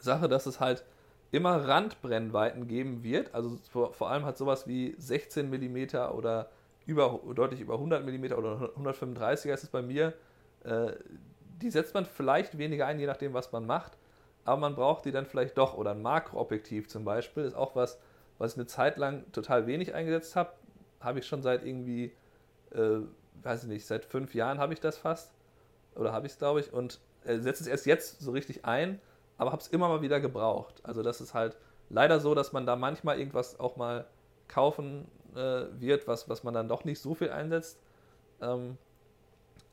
[0.00, 0.84] Sache, dass es halt
[1.34, 3.34] immer Randbrennweiten geben wird.
[3.34, 6.48] Also vor, vor allem hat sowas wie 16 mm oder
[6.86, 10.12] über, deutlich über 100 mm oder 135er ist es bei mir.
[10.62, 10.92] Äh,
[11.60, 13.98] die setzt man vielleicht weniger ein, je nachdem, was man macht.
[14.44, 15.76] Aber man braucht die dann vielleicht doch.
[15.76, 17.98] Oder ein Makroobjektiv zum Beispiel ist auch was,
[18.38, 20.52] was ich eine Zeit lang total wenig eingesetzt habe.
[21.00, 22.12] Habe ich schon seit irgendwie,
[22.72, 22.98] äh,
[23.42, 25.32] weiß ich nicht, seit fünf Jahren habe ich das fast.
[25.96, 26.72] Oder habe ich es, glaube ich.
[26.72, 29.00] Und äh, setze es erst jetzt so richtig ein
[29.36, 30.80] aber habe es immer mal wieder gebraucht.
[30.84, 31.56] Also das ist halt
[31.90, 34.06] leider so, dass man da manchmal irgendwas auch mal
[34.48, 37.78] kaufen äh, wird, was, was man dann doch nicht so viel einsetzt.
[38.40, 38.78] Ähm,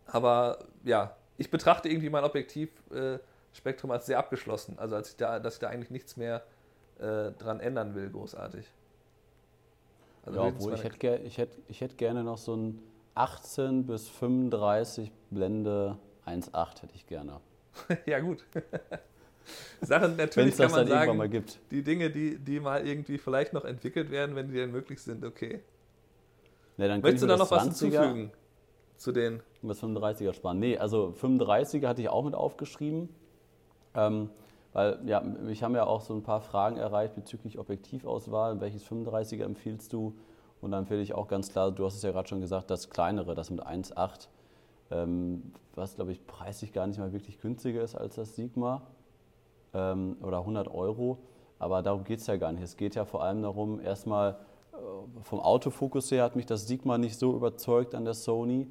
[0.08, 4.78] aber ja, ich betrachte irgendwie mein Objektivspektrum äh, als sehr abgeschlossen.
[4.80, 6.44] Also als ich da, dass ich da eigentlich nichts mehr
[7.00, 8.66] äh, dran ändern will, großartig.
[10.26, 12.80] Also ja, obwohl ich hätte, ich, hätte, ich hätte gerne noch so ein
[13.16, 17.40] 18 bis 35 Blende 1.8 hätte ich gerne.
[18.06, 18.46] ja, gut.
[19.82, 24.36] Sachen, natürlich kann man sagen, die Dinge, die, die mal irgendwie vielleicht noch entwickelt werden,
[24.36, 25.62] wenn die denn möglich sind, okay.
[26.78, 28.32] Ja, Möchtest du da noch was hinzufügen
[28.98, 29.42] zu den?
[29.62, 30.60] Was 35er sparen?
[30.60, 33.10] Nee, also 35er hatte ich auch mit aufgeschrieben.
[33.94, 34.30] Ähm,
[34.74, 38.62] weil, ja, mich haben ja auch so ein paar Fragen erreicht bezüglich Objektivauswahl.
[38.62, 40.16] Welches 35er empfiehlst du?
[40.62, 42.90] Und dann empfehle ich auch ganz klar, du hast es ja gerade schon gesagt, das
[42.90, 44.28] kleinere, das mit 1,8,
[44.92, 48.84] ähm, was glaube ich preislich gar nicht mal wirklich günstiger ist als das Sigma
[49.74, 51.20] ähm, oder 100 Euro.
[51.60, 52.64] Aber darum geht es ja gar nicht.
[52.64, 54.38] Es geht ja vor allem darum, erstmal
[54.74, 54.78] äh,
[55.24, 58.68] vom Autofokus her hat mich das Sigma nicht so überzeugt an der Sony.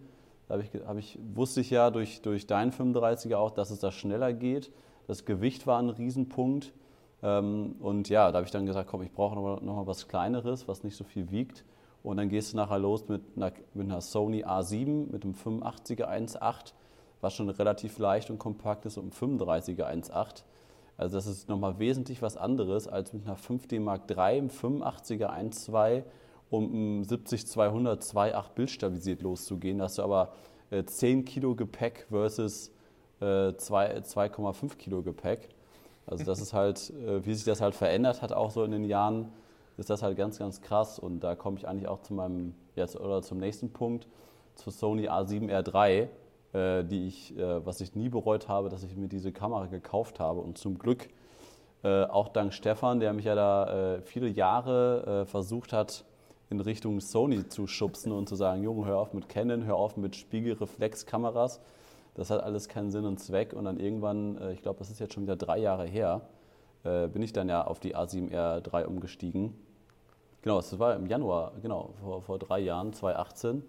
[0.49, 3.79] Da hab ich, hab ich, wusste ich ja durch, durch deinen 35er auch, dass es
[3.79, 4.73] da schneller geht.
[5.07, 6.73] Das Gewicht war ein Riesenpunkt.
[7.23, 10.09] Ähm, und ja, da habe ich dann gesagt, komm, ich brauche noch, noch mal was
[10.09, 11.65] Kleineres, was nicht so viel wiegt.
[12.03, 16.09] Und dann gehst du nachher los mit einer, mit einer Sony A7 mit einem 85er
[16.09, 16.73] 1.8,
[17.21, 20.43] was schon relativ leicht und kompakt ist, und einem 35er 1.8.
[21.01, 25.31] Also das ist nochmal wesentlich was anderes als mit einer 5D Mark III, einem 85er
[25.31, 26.03] 1.2
[26.51, 29.79] um einem 70-200 2.8 bildstabilisiert loszugehen.
[29.79, 30.35] Da hast du aber
[30.69, 32.71] äh, 10 Kilo Gepäck versus
[33.23, 35.49] äh, 2,5 Kilo Gepäck.
[36.05, 38.85] Also das ist halt, äh, wie sich das halt verändert hat, auch so in den
[38.85, 39.33] Jahren,
[39.79, 40.99] ist das halt ganz, ganz krass.
[40.99, 44.07] Und da komme ich eigentlich auch zu meinem, jetzt oder zum nächsten Punkt,
[44.55, 46.09] zur Sony A7R3 äh,
[46.53, 50.41] die ich, äh, was ich nie bereut habe, dass ich mir diese Kamera gekauft habe.
[50.41, 51.09] Und zum Glück
[51.83, 56.05] äh, auch dank Stefan, der mich ja da äh, viele Jahre äh, versucht hat,
[56.51, 59.97] in Richtung Sony zu schubsen und zu sagen, Junge, hör auf mit Canon, hör auf
[59.97, 61.61] mit Spiegelreflexkameras.
[62.15, 63.53] Das hat alles keinen Sinn und Zweck.
[63.53, 66.23] Und dann irgendwann, äh, ich glaube, das ist jetzt schon wieder drei Jahre her,
[66.83, 69.53] bin ich dann ja auf die A7R3 umgestiegen.
[70.41, 73.63] Genau, das war im Januar, genau, vor, vor drei Jahren, 2018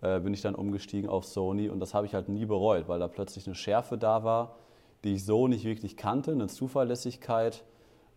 [0.00, 3.00] äh, bin ich dann umgestiegen auf Sony und das habe ich halt nie bereut, weil
[3.00, 4.56] da plötzlich eine Schärfe da war,
[5.04, 7.64] die ich so nicht wirklich kannte, eine Zuverlässigkeit.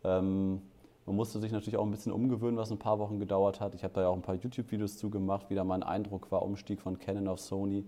[0.03, 0.61] Ähm,
[1.05, 3.73] man musste sich natürlich auch ein bisschen umgewöhnen, was ein paar Wochen gedauert hat.
[3.75, 6.81] Ich habe da ja auch ein paar YouTube-Videos zugemacht, wie da mein Eindruck war, Umstieg
[6.81, 7.85] von Canon auf Sony.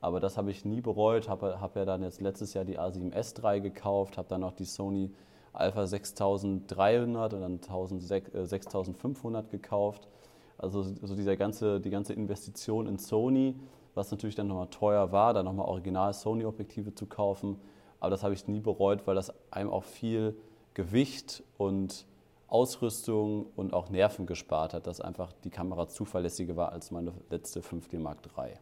[0.00, 3.42] Aber das habe ich nie bereut, habe hab ja dann jetzt letztes Jahr die A7S
[3.42, 5.12] III gekauft, habe dann noch die Sony
[5.52, 10.08] Alpha 6300 und dann 6500 äh, gekauft
[10.58, 13.54] also so dieser ganze, die ganze Investition in Sony,
[13.94, 17.58] was natürlich dann nochmal teuer war, dann nochmal original Sony-Objektive zu kaufen.
[18.00, 20.36] Aber das habe ich nie bereut, weil das einem auch viel
[20.74, 22.06] Gewicht und
[22.48, 27.60] Ausrüstung und auch Nerven gespart hat, dass einfach die Kamera zuverlässiger war als meine letzte
[27.60, 28.54] 5D Mark III.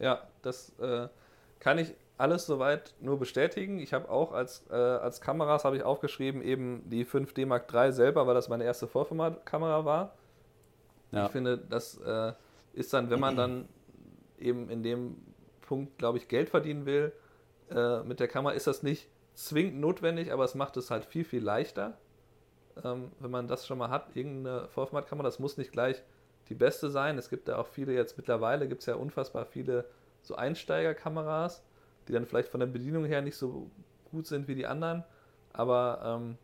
[0.00, 1.08] Ja, das äh,
[1.60, 3.78] kann ich alles soweit nur bestätigen.
[3.78, 7.92] Ich habe auch als, äh, als Kameras habe ich aufgeschrieben eben die 5D Mark III
[7.92, 10.12] selber, weil das meine erste Vollformatkamera war.
[11.14, 11.26] Ja.
[11.26, 12.32] Ich finde, das äh,
[12.72, 13.68] ist dann, wenn man dann
[14.38, 15.16] eben in dem
[15.62, 17.12] Punkt, glaube ich, Geld verdienen will
[17.70, 21.24] äh, mit der Kamera, ist das nicht zwingend notwendig, aber es macht es halt viel,
[21.24, 21.96] viel leichter.
[22.82, 26.02] Ähm, wenn man das schon mal hat, irgendeine Vollformatkamera, das muss nicht gleich
[26.48, 27.18] die beste sein.
[27.18, 29.84] Es gibt ja auch viele jetzt mittlerweile, gibt es ja unfassbar viele
[30.22, 31.62] so Einsteigerkameras,
[32.08, 33.70] die dann vielleicht von der Bedienung her nicht so
[34.10, 35.04] gut sind wie die anderen,
[35.52, 36.38] aber ähm,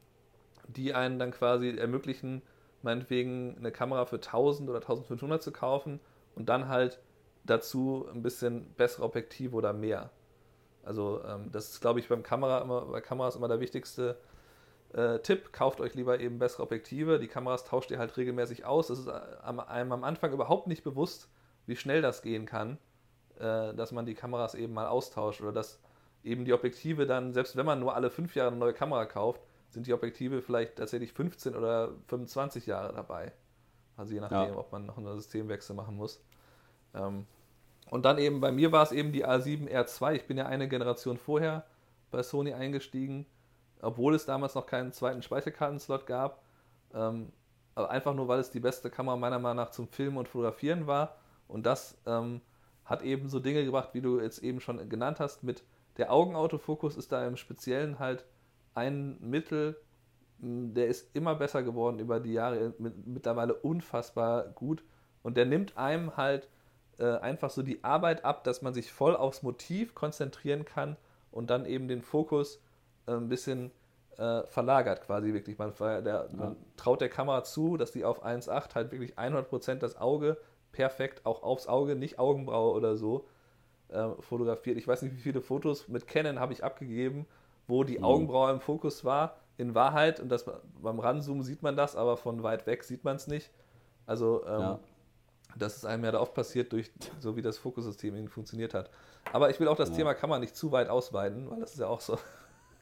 [0.68, 2.42] die einen dann quasi ermöglichen,
[2.82, 6.00] meinetwegen eine Kamera für 1000 oder 1500 zu kaufen
[6.34, 7.00] und dann halt
[7.44, 10.10] dazu ein bisschen bessere Objektive oder mehr.
[10.82, 14.16] Also ähm, das ist, glaube ich, beim Kamera immer, bei Kameras immer der wichtigste
[14.92, 15.52] äh, Tipp.
[15.52, 17.18] Kauft euch lieber eben bessere Objektive.
[17.18, 18.90] Die Kameras tauscht ihr halt regelmäßig aus.
[18.90, 21.28] Es ist äh, einem am Anfang überhaupt nicht bewusst,
[21.66, 22.78] wie schnell das gehen kann,
[23.38, 25.80] äh, dass man die Kameras eben mal austauscht oder dass
[26.24, 29.42] eben die Objektive dann, selbst wenn man nur alle fünf Jahre eine neue Kamera kauft,
[29.70, 33.32] sind die Objektive vielleicht tatsächlich 15 oder 25 Jahre dabei.
[33.96, 34.56] Also je nachdem, ja.
[34.56, 36.22] ob man noch einen Systemwechsel machen muss.
[36.94, 37.26] Ähm,
[37.90, 40.14] und dann eben, bei mir war es eben die A7R2.
[40.14, 41.64] Ich bin ja eine Generation vorher
[42.10, 43.26] bei Sony eingestiegen,
[43.80, 46.42] obwohl es damals noch keinen zweiten Speicherkartenslot gab.
[46.94, 47.32] Ähm,
[47.74, 50.86] aber einfach nur, weil es die beste Kamera meiner Meinung nach zum Filmen und Fotografieren
[50.86, 51.16] war.
[51.46, 52.40] Und das ähm,
[52.84, 55.62] hat eben so Dinge gebracht, wie du jetzt eben schon genannt hast, mit
[55.96, 58.24] der Augenautofokus ist da im Speziellen halt
[58.80, 59.76] ein Mittel,
[60.38, 64.82] der ist immer besser geworden über die Jahre, mittlerweile unfassbar gut.
[65.22, 66.48] Und der nimmt einem halt
[66.98, 70.96] äh, einfach so die Arbeit ab, dass man sich voll aufs Motiv konzentrieren kann
[71.30, 72.62] und dann eben den Fokus
[73.06, 73.70] äh, ein bisschen
[74.16, 75.58] äh, verlagert quasi wirklich.
[75.58, 76.28] Man, der, ja.
[76.32, 80.38] man, traut der Kamera zu, dass die auf 1.8 halt wirklich 100% das Auge
[80.72, 83.26] perfekt auch aufs Auge, nicht Augenbraue oder so
[83.88, 84.78] äh, fotografiert.
[84.78, 87.26] Ich weiß nicht, wie viele Fotos mit Canon habe ich abgegeben,
[87.70, 88.04] wo die mhm.
[88.04, 89.36] Augenbraue im Fokus war.
[89.56, 90.44] In Wahrheit, und das,
[90.82, 93.50] beim Ranzoomen sieht man das, aber von weit weg sieht man es nicht.
[94.06, 94.78] Also ähm, ja.
[95.56, 98.90] das ist einem ja da oft passiert, durch so wie das Fokussystem eben funktioniert hat.
[99.32, 99.96] Aber ich will auch das ja.
[99.96, 102.18] Thema Kamera nicht zu weit ausweiten, weil das ist ja auch so.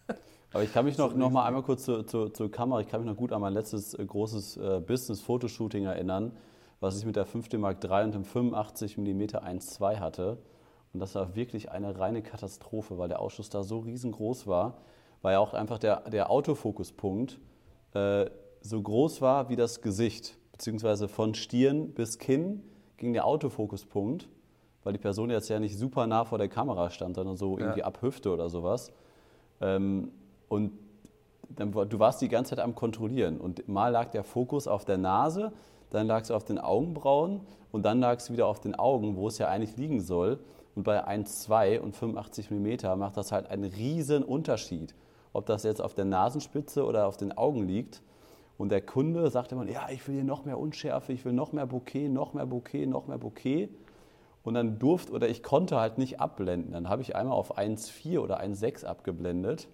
[0.52, 3.00] Aber ich kann mich noch, noch mal einmal kurz zur, zur, zur, Kamera, ich kann
[3.00, 6.34] mich noch gut an mein letztes äh, großes äh, Business-Fotoshooting erinnern,
[6.80, 10.38] was ich mit der 5D Mark III und dem 85 mm 1.2 hatte.
[10.98, 14.78] Und das war wirklich eine reine Katastrophe, weil der Ausschuss da so riesengroß war,
[15.22, 17.38] weil ja auch einfach der, der Autofokuspunkt
[17.94, 18.26] äh,
[18.62, 22.64] so groß war wie das Gesicht, beziehungsweise von Stirn bis Kinn
[22.96, 24.28] ging der Autofokuspunkt,
[24.82, 27.78] weil die Person jetzt ja nicht super nah vor der Kamera stand, sondern so irgendwie
[27.78, 27.84] ja.
[27.84, 28.90] ab Hüfte oder sowas.
[29.60, 30.10] Ähm,
[30.48, 30.72] und
[31.48, 34.98] dann, du warst die ganze Zeit am Kontrollieren und mal lag der Fokus auf der
[34.98, 35.52] Nase,
[35.90, 39.28] dann lag es auf den Augenbrauen und dann lag es wieder auf den Augen, wo
[39.28, 40.40] es ja eigentlich liegen soll.
[40.78, 44.94] Und bei 1,2 und 85 mm macht das halt einen riesen Unterschied,
[45.32, 48.00] ob das jetzt auf der Nasenspitze oder auf den Augen liegt.
[48.58, 51.50] Und der Kunde sagt immer, ja, ich will hier noch mehr Unschärfe, ich will noch
[51.50, 53.70] mehr Bokeh, noch mehr Bokeh, noch mehr Bokeh.
[54.44, 56.70] Und dann durfte oder ich konnte halt nicht abblenden.
[56.70, 59.66] Dann habe ich einmal auf 1,4 oder 1,6 abgeblendet,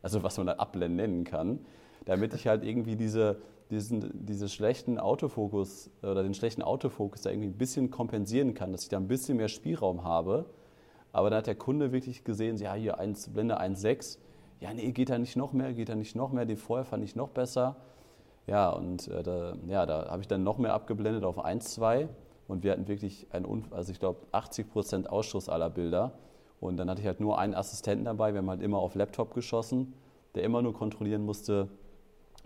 [0.00, 1.58] also was man dann abblenden nennen kann,
[2.04, 7.48] damit ich halt irgendwie diese, diesen, diese schlechten Autofokus oder den schlechten Autofokus da irgendwie
[7.48, 10.46] ein bisschen kompensieren kann, dass ich da ein bisschen mehr Spielraum habe.
[11.12, 14.18] Aber dann hat der Kunde wirklich gesehen, ja, hier 1, Blende 1,6,
[14.60, 17.04] ja, nee, geht da nicht noch mehr, geht da nicht noch mehr, den vorher fand
[17.04, 17.76] ich noch besser.
[18.46, 22.08] Ja, und äh, da, ja, da habe ich dann noch mehr abgeblendet auf 1,2
[22.48, 26.12] und wir hatten wirklich ein, also ich glaube 80 Prozent Ausschuss aller Bilder.
[26.60, 29.34] Und dann hatte ich halt nur einen Assistenten dabei, wir haben halt immer auf Laptop
[29.34, 29.94] geschossen,
[30.34, 31.68] der immer nur kontrollieren musste,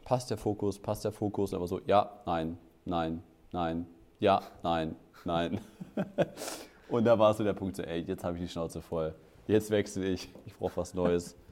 [0.04, 3.86] passt der Fokus, passt der Fokus, aber so, ja, nein, nein, nein,
[4.18, 5.60] ja, nein, nein.
[6.88, 9.14] und da war so der Punkt, so, ey, jetzt habe ich die Schnauze voll,
[9.46, 11.36] jetzt wechsle ich, ich brauche was Neues.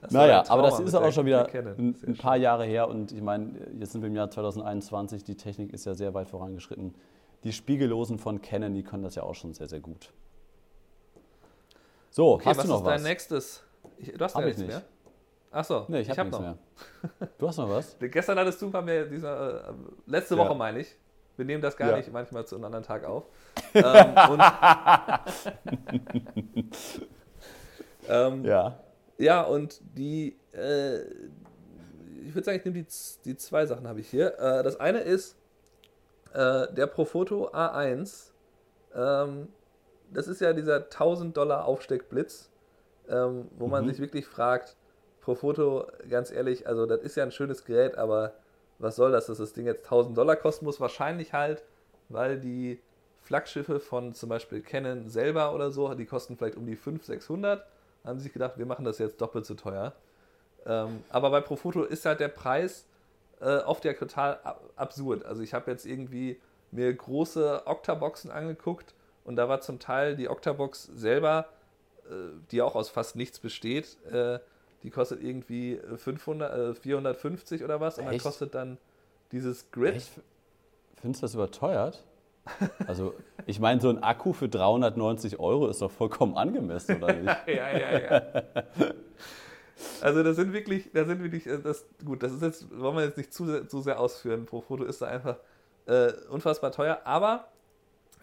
[0.00, 3.22] Das naja, aber das ist auch schon wieder ein, ein paar Jahre her und ich
[3.22, 6.94] meine, jetzt sind wir im Jahr 2021, die Technik ist ja sehr weit vorangeschritten.
[7.42, 10.12] Die Spiegellosen von Canon, die können das ja auch schon sehr, sehr gut.
[12.10, 12.84] So, okay, hast du noch was?
[12.84, 13.62] Was ist dein nächstes?
[13.96, 14.82] Ich, du hast ja nichts mehr.
[15.54, 16.56] Achso, nee, ich, ich habe hab nichts noch.
[17.20, 17.28] mehr.
[17.38, 17.96] Du hast noch was?
[18.00, 19.72] Gestern hattest du bei mir dieser, äh,
[20.06, 20.54] letzte Woche ja.
[20.54, 20.98] meine ich.
[21.36, 21.96] Wir nehmen das gar ja.
[21.96, 23.28] nicht manchmal zu einem anderen Tag auf.
[23.74, 23.84] ähm,
[28.08, 28.80] ähm, ja.
[29.16, 31.02] Ja, und die, äh,
[32.24, 32.86] ich würde sagen, ich nehme die,
[33.24, 34.36] die zwei Sachen habe ich hier.
[34.38, 35.36] Äh, das eine ist
[36.32, 38.32] äh, der Profoto A1.
[38.92, 39.46] Ähm,
[40.12, 42.50] das ist ja dieser 1000 Dollar Aufsteckblitz,
[43.08, 43.70] ähm, wo mhm.
[43.70, 44.76] man sich wirklich fragt,
[45.24, 48.34] Profoto, ganz ehrlich, also das ist ja ein schönes Gerät, aber
[48.78, 50.80] was soll das, dass das Ding jetzt 1000 Dollar kosten muss?
[50.80, 51.62] Wahrscheinlich halt,
[52.10, 52.78] weil die
[53.22, 57.66] Flaggschiffe von zum Beispiel Canon selber oder so, die kosten vielleicht um die 500, 600.
[58.02, 59.94] Da haben sie sich gedacht, wir machen das jetzt doppelt so teuer.
[60.66, 62.86] Ähm, aber bei Profoto ist halt der Preis
[63.40, 64.38] äh, oft ja total
[64.76, 65.24] absurd.
[65.24, 66.38] Also ich habe jetzt irgendwie
[66.70, 71.46] mir große Octaboxen angeguckt und da war zum Teil die Octabox selber,
[72.10, 72.12] äh,
[72.50, 74.38] die auch aus fast nichts besteht, äh,
[74.84, 78.12] die kostet irgendwie 500, 450 äh, oder was und Echt?
[78.12, 78.78] dann kostet dann
[79.32, 79.96] dieses Grid.
[79.96, 80.20] Echt?
[81.00, 82.04] Findest du das überteuert?
[82.86, 83.14] Also,
[83.46, 87.46] ich meine, so ein Akku für 390 Euro ist doch vollkommen angemessen, oder nicht?
[87.46, 88.42] ja, ja, ja.
[90.02, 93.04] Also, das sind wirklich, das sind wirklich, äh, das, gut, das ist jetzt, wollen wir
[93.04, 94.44] jetzt nicht zu, zu sehr ausführen.
[94.44, 95.38] Pro Foto ist da einfach
[95.86, 97.48] äh, unfassbar teuer, aber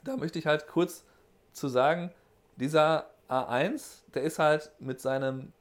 [0.04, 1.04] da möchte ich halt kurz
[1.52, 2.12] zu sagen,
[2.58, 5.52] dieser A1, der ist halt mit seinem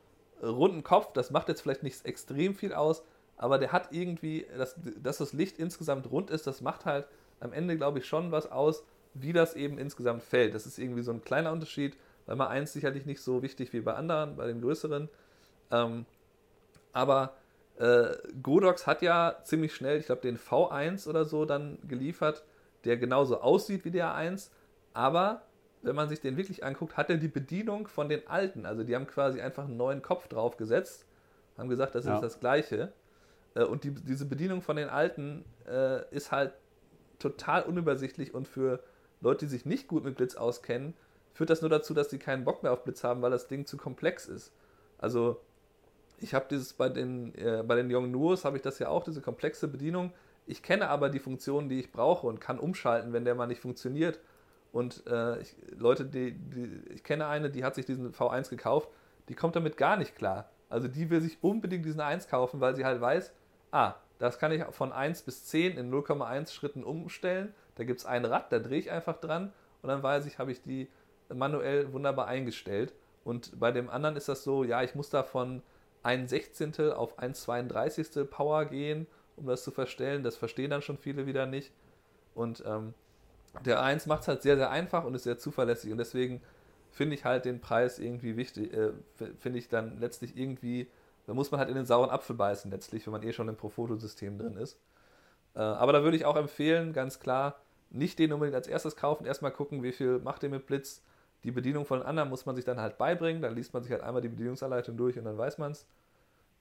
[0.42, 3.02] runden Kopf, das macht jetzt vielleicht nicht extrem viel aus,
[3.36, 7.06] aber der hat irgendwie, dass, dass das Licht insgesamt rund ist, das macht halt
[7.40, 10.54] am Ende, glaube ich, schon was aus, wie das eben insgesamt fällt.
[10.54, 13.80] Das ist irgendwie so ein kleiner Unterschied, weil mal eins sicherlich nicht so wichtig wie
[13.80, 15.08] bei anderen, bei den größeren.
[15.70, 16.06] Ähm,
[16.92, 17.34] aber
[17.78, 22.44] äh, Godox hat ja ziemlich schnell, ich glaube, den V1 oder so dann geliefert,
[22.84, 24.50] der genauso aussieht wie der A1,
[24.92, 25.42] aber
[25.82, 28.66] wenn man sich den wirklich anguckt, hat er die Bedienung von den alten.
[28.66, 31.06] Also die haben quasi einfach einen neuen Kopf draufgesetzt,
[31.56, 32.14] haben gesagt, das ja.
[32.14, 32.92] ist das gleiche.
[33.54, 36.52] Äh, und die, diese Bedienung von den alten äh, ist halt
[37.18, 38.80] total unübersichtlich und für
[39.20, 40.94] Leute, die sich nicht gut mit Blitz auskennen,
[41.34, 43.66] führt das nur dazu, dass sie keinen Bock mehr auf Blitz haben, weil das Ding
[43.66, 44.52] zu komplex ist.
[44.98, 45.40] Also
[46.18, 49.20] ich habe dieses bei den äh, bei den Yongnuos habe ich das ja auch diese
[49.20, 50.12] komplexe Bedienung.
[50.46, 53.60] Ich kenne aber die Funktionen, die ich brauche und kann umschalten, wenn der mal nicht
[53.60, 54.18] funktioniert.
[54.72, 58.88] Und äh, ich, Leute, die, die, ich kenne eine, die hat sich diesen V1 gekauft,
[59.28, 60.50] die kommt damit gar nicht klar.
[60.68, 63.32] Also die will sich unbedingt diesen 1 kaufen, weil sie halt weiß,
[63.72, 67.54] ah, das kann ich von 1 bis 10 in 0,1 Schritten umstellen.
[67.74, 69.52] Da gibt es ein Rad, da drehe ich einfach dran
[69.82, 70.88] und dann weiß ich, habe ich die
[71.32, 72.92] manuell wunderbar eingestellt.
[73.24, 75.62] Und bei dem anderen ist das so, ja, ich muss da von
[76.02, 78.30] 1 Sechzehntel auf 1 32.
[78.30, 79.06] Power gehen,
[79.36, 80.22] um das zu verstellen.
[80.22, 81.72] Das verstehen dann schon viele wieder nicht.
[82.34, 82.94] Und ähm,
[83.64, 86.40] der 1 macht es halt sehr, sehr einfach und ist sehr zuverlässig und deswegen
[86.90, 88.92] finde ich halt den Preis irgendwie wichtig, äh,
[89.38, 90.88] finde ich dann letztlich irgendwie,
[91.26, 93.56] da muss man halt in den sauren Apfel beißen letztlich, wenn man eh schon im
[93.56, 94.78] Profoto-System drin ist.
[95.54, 97.60] Äh, aber da würde ich auch empfehlen, ganz klar,
[97.90, 101.02] nicht den unbedingt als erstes kaufen, erstmal gucken, wie viel macht ihr mit Blitz.
[101.42, 104.02] Die Bedienung von anderen muss man sich dann halt beibringen, dann liest man sich halt
[104.02, 105.86] einmal die Bedienungsanleitung durch und dann weiß man es.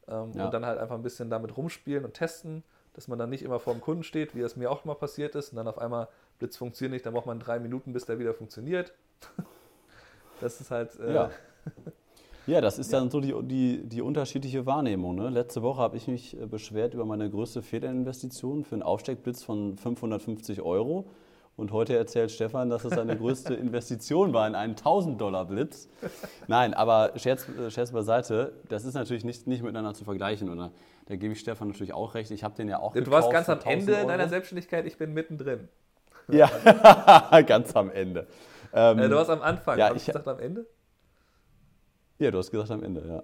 [0.07, 0.45] Ähm, ja.
[0.45, 3.59] Und dann halt einfach ein bisschen damit rumspielen und testen, dass man dann nicht immer
[3.59, 6.07] vor dem Kunden steht, wie es mir auch mal passiert ist und dann auf einmal
[6.39, 8.93] Blitz funktioniert nicht, dann braucht man drei Minuten, bis der wieder funktioniert.
[10.41, 10.97] das ist halt.
[10.99, 11.31] Äh ja.
[12.47, 15.15] ja, das ist dann so die, die, die unterschiedliche Wahrnehmung.
[15.15, 15.29] Ne?
[15.29, 19.77] Letzte Woche habe ich mich äh, beschwert über meine größte Fehlerinvestition für einen Aufsteckblitz von
[19.77, 21.09] 550 Euro.
[21.57, 25.89] Und heute erzählt Stefan, dass es seine größte Investition war in einen 1000-Dollar-Blitz.
[26.47, 30.49] Nein, aber Scherz, äh, Scherz beiseite, das ist natürlich nicht, nicht miteinander zu vergleichen.
[30.49, 30.71] Oder?
[31.07, 32.31] Da gebe ich Stefan natürlich auch recht.
[32.31, 34.07] Ich habe den ja auch Du warst ganz am Ende Euro.
[34.07, 35.67] deiner Selbstständigkeit, ich bin mittendrin.
[36.31, 38.27] Ja, ganz am Ende.
[38.73, 40.65] Ähm, äh, du warst am Anfang, ja, hast du gesagt am Ende?
[42.19, 43.23] Ja, du hast gesagt am Ende, ja.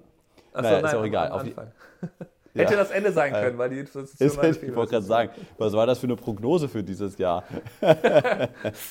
[0.53, 1.31] Achso, naja, nein, ist auch egal.
[1.31, 1.71] Auf Anfang.
[2.55, 5.73] Die, Hätte das Ende sein können, weil die Institution ist, Ich wollte gerade sagen, was
[5.73, 7.43] war das für eine Prognose für dieses Jahr?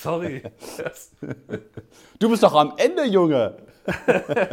[0.03, 0.43] Sorry.
[2.19, 3.55] du bist doch am Ende, Junge!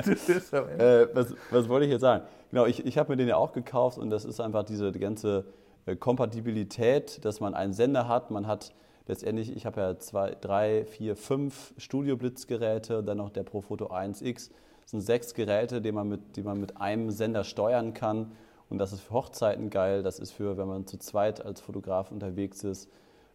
[0.02, 1.02] du bist am Ende.
[1.02, 2.24] Äh, was, was wollte ich jetzt sagen?
[2.50, 4.98] Genau, ich, ich habe mir den ja auch gekauft und das ist einfach diese die
[4.98, 5.44] ganze
[5.84, 8.72] äh, Kompatibilität, dass man einen Sender hat, man hat
[9.06, 14.50] letztendlich, ich habe ja zwei, drei, vier, fünf Studio-Blitzgeräte, dann noch der Profoto 1X.
[14.82, 18.32] Das sind sechs Geräte, die man, mit, die man mit einem Sender steuern kann.
[18.68, 20.02] Und das ist für Hochzeiten geil.
[20.02, 22.88] Das ist für, wenn man zu zweit als Fotograf unterwegs ist,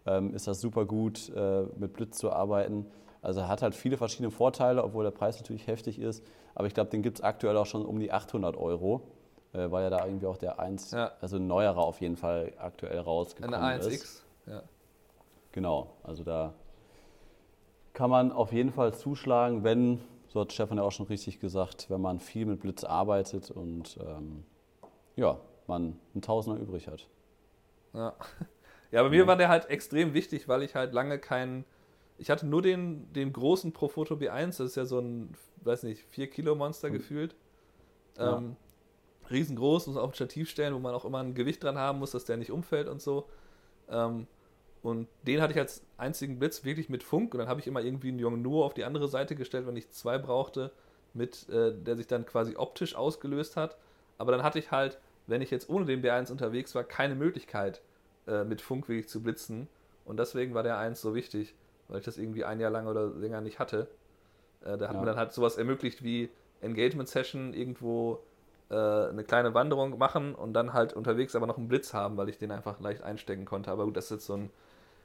[0.06, 2.86] ähm, ist das super gut, äh, mit Blitz zu arbeiten.
[3.22, 6.24] Also hat halt viele verschiedene Vorteile, obwohl der Preis natürlich heftig ist.
[6.56, 9.02] Aber ich glaube, den gibt es aktuell auch schon um die 800 Euro,
[9.54, 11.12] äh, weil ja da irgendwie auch der 1, ja.
[11.22, 13.88] also ein neuerer auf jeden Fall aktuell rausgekommen Eine 1X.
[13.88, 14.26] ist.
[14.46, 14.64] Ja.
[15.58, 16.54] Genau, also da
[17.94, 21.90] kann man auf jeden Fall zuschlagen, wenn, so hat Stefan ja auch schon richtig gesagt,
[21.90, 24.44] wenn man viel mit Blitz arbeitet und ähm,
[25.16, 27.08] ja, man einen Tausender übrig hat.
[27.94, 28.14] Ja,
[28.92, 29.26] ja bei mir ja.
[29.26, 31.66] war der halt extrem wichtig, weil ich halt lange keinen.
[32.20, 36.04] Ich hatte nur den, den großen Profoto B1, das ist ja so ein, weiß nicht,
[36.04, 36.94] 4 Kilo Monster mhm.
[36.94, 37.36] gefühlt.
[38.20, 38.38] Ja.
[38.38, 38.58] Ähm,
[39.32, 42.12] riesengroß, muss auf ein Stativ stellen, wo man auch immer ein Gewicht dran haben muss,
[42.12, 43.28] dass der nicht umfällt und so.
[43.90, 44.28] Ähm,
[44.82, 47.34] und den hatte ich als einzigen Blitz wirklich mit Funk.
[47.34, 49.90] Und dann habe ich immer irgendwie einen nur auf die andere Seite gestellt, wenn ich
[49.90, 50.72] zwei brauchte,
[51.14, 53.78] mit, äh, der sich dann quasi optisch ausgelöst hat.
[54.18, 57.82] aber dann hatte ich halt, wenn ich jetzt ohne den D1 unterwegs war, keine Möglichkeit,
[58.28, 59.68] äh, mit Funk wirklich zu blitzen.
[60.06, 61.54] Und deswegen war der 1 so wichtig,
[61.88, 63.88] weil ich das irgendwie ein Jahr lang oder länger nicht hatte.
[64.62, 65.00] Äh, da hat ja.
[65.00, 66.30] mir dann halt sowas ermöglicht wie
[66.62, 68.20] Engagement Session irgendwo
[68.70, 72.30] äh, eine kleine Wanderung machen und dann halt unterwegs aber noch einen Blitz haben, weil
[72.30, 73.72] ich den einfach leicht einstecken konnte.
[73.72, 74.50] Aber gut, das ist jetzt so ein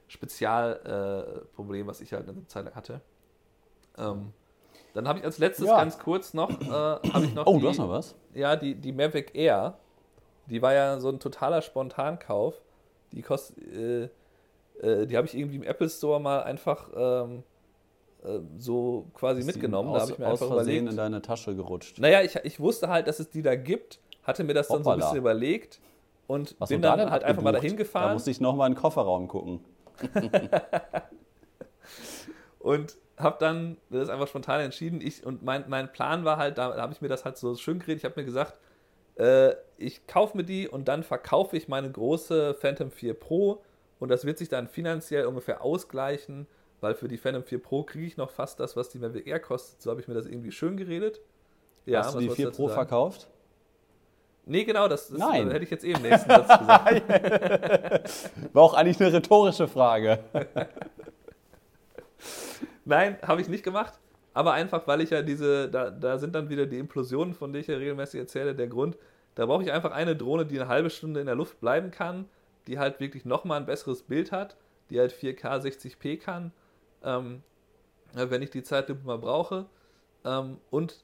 [0.07, 3.01] Spezialproblem, äh, was ich halt eine Zeit lang hatte.
[3.97, 4.33] Ähm,
[4.93, 5.77] dann habe ich als letztes ja.
[5.77, 8.15] ganz kurz noch, äh, habe ich noch Oh, die, du hast noch was?
[8.33, 9.77] Ja, die, die Mavic Air.
[10.47, 12.61] Die war ja so ein totaler Spontankauf.
[13.11, 14.09] Die kostet, äh,
[14.81, 17.43] äh, die habe ich irgendwie im Apple Store mal einfach ähm,
[18.23, 19.89] äh, so quasi ist mitgenommen.
[19.89, 20.91] Aus, da habe ich mir aus einfach Versehen überlegt.
[20.91, 21.99] in deine Tasche gerutscht.
[21.99, 24.95] Naja, ich, ich wusste halt, dass es die da gibt, hatte mir das dann Hoppala.
[24.95, 25.79] so ein bisschen überlegt
[26.27, 28.09] und Was bin dann da halt einfach mal dahin gefahren.
[28.09, 29.61] Da musste ich nochmal in den Kofferraum gucken.
[32.59, 35.01] und habe dann das einfach spontan entschieden.
[35.01, 37.79] Ich, und mein, mein Plan war halt, da habe ich mir das halt so schön
[37.79, 37.99] geredet.
[37.99, 38.57] Ich habe mir gesagt,
[39.15, 43.63] äh, ich kaufe mir die und dann verkaufe ich meine große Phantom 4 Pro
[43.99, 46.47] und das wird sich dann finanziell ungefähr ausgleichen
[46.83, 49.39] weil für die Phantom 4 Pro kriege ich noch fast das, was die Mavic Air
[49.39, 49.81] kostet.
[49.81, 51.21] So habe ich mir das irgendwie schön geredet.
[51.85, 53.29] Ja, Hast du die 4 Pro verkauft?
[54.45, 55.49] Nee, genau, das, das Nein.
[55.51, 57.03] hätte ich jetzt eben nächsten Satz gesagt.
[58.53, 60.19] War auch eigentlich eine rhetorische Frage.
[62.85, 63.93] Nein, habe ich nicht gemacht.
[64.33, 67.61] Aber einfach, weil ich ja diese, da, da sind dann wieder die Implosionen, von denen
[67.61, 68.97] ich ja regelmäßig erzähle, der Grund.
[69.35, 72.25] Da brauche ich einfach eine Drohne, die eine halbe Stunde in der Luft bleiben kann,
[72.67, 74.57] die halt wirklich nochmal ein besseres Bild hat,
[74.89, 76.51] die halt 4K 60p kann
[77.03, 77.43] ähm,
[78.13, 79.65] wenn ich die Zeitlupe mal brauche.
[80.25, 81.03] Ähm, und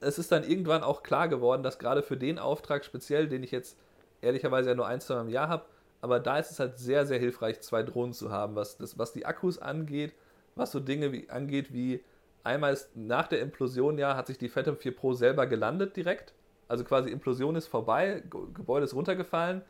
[0.00, 3.50] es ist dann irgendwann auch klar geworden, dass gerade für den Auftrag speziell, den ich
[3.50, 3.78] jetzt
[4.20, 5.64] ehrlicherweise ja nur ein, zwei Mal im Jahr habe,
[6.00, 9.12] aber da ist es halt sehr, sehr hilfreich, zwei Drohnen zu haben, was, das, was
[9.12, 10.14] die Akkus angeht,
[10.54, 12.04] was so Dinge wie, angeht wie
[12.44, 16.32] einmal ist, nach der Implosion ja hat sich die Phantom 4 Pro selber gelandet direkt.
[16.68, 19.62] Also quasi Implosion ist vorbei, Gebäude ist runtergefallen.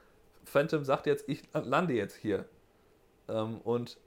[0.45, 2.45] Phantom sagt jetzt, ich lande jetzt hier.
[3.29, 3.99] Ähm, und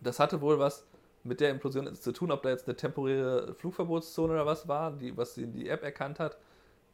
[0.00, 0.86] das hatte wohl was
[1.28, 5.16] mit der Implosion zu tun, ob da jetzt eine temporäre Flugverbotszone oder was war, die,
[5.16, 6.38] was die App erkannt hat.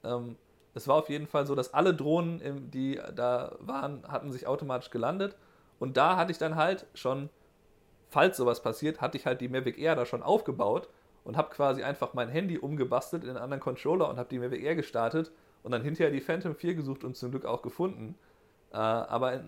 [0.02, 0.36] Ähm,
[0.74, 4.90] es war auf jeden Fall so, dass alle Drohnen, die da waren, hatten sich automatisch
[4.90, 5.36] gelandet.
[5.78, 7.30] Und da hatte ich dann halt schon,
[8.08, 10.88] falls sowas passiert, hatte ich halt die Mavic Air da schon aufgebaut
[11.22, 14.62] und habe quasi einfach mein Handy umgebastelt in einen anderen Controller und habe die Mavic
[14.62, 15.30] Air gestartet
[15.62, 18.16] und dann hinterher die Phantom 4 gesucht und zum Glück auch gefunden.
[18.72, 19.44] Äh, aber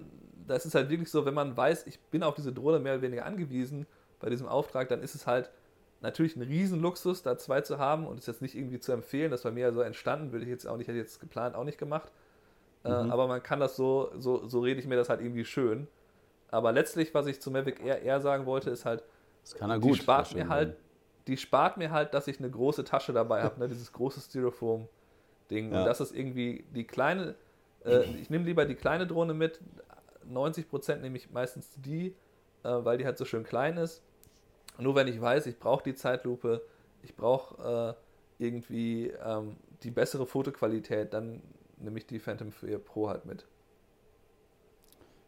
[0.47, 3.03] das ist halt wirklich so, wenn man weiß, ich bin auf diese Drohne mehr oder
[3.03, 3.87] weniger angewiesen
[4.21, 5.51] bei diesem Auftrag, dann ist es halt
[6.01, 9.31] natürlich ein Riesenluxus, da zwei zu haben und ist jetzt nicht irgendwie zu empfehlen.
[9.31, 11.55] Das war mir ja so entstanden, würde ich jetzt auch nicht, hätte ich jetzt geplant,
[11.55, 12.11] auch nicht gemacht.
[12.85, 13.11] Äh, mhm.
[13.11, 15.89] aber man kann das so, so, so rede ich mir das halt irgendwie schön.
[16.51, 19.03] Aber letztlich, was ich zu Mavic Air, Air sagen wollte, ist halt,
[19.43, 20.77] das kann er gut, die spart mir halt,
[21.27, 23.69] die spart mir halt, dass ich eine große Tasche dabei habe, ne?
[23.69, 25.73] dieses große Styrofoam-Ding.
[25.73, 25.81] Ja.
[25.81, 27.35] Und das ist irgendwie die kleine,
[27.85, 29.61] äh, ich nehme lieber die kleine Drohne mit,
[30.31, 32.15] 90% nehme ich meistens die,
[32.67, 34.03] äh, weil die halt so schön klein ist.
[34.79, 36.63] Nur wenn ich weiß, ich brauche die Zeitlupe,
[37.03, 37.97] ich brauche
[38.39, 41.43] äh, irgendwie ähm, die bessere Fotoqualität, dann
[41.79, 43.47] nehme ich die Phantom 4 Pro halt mit.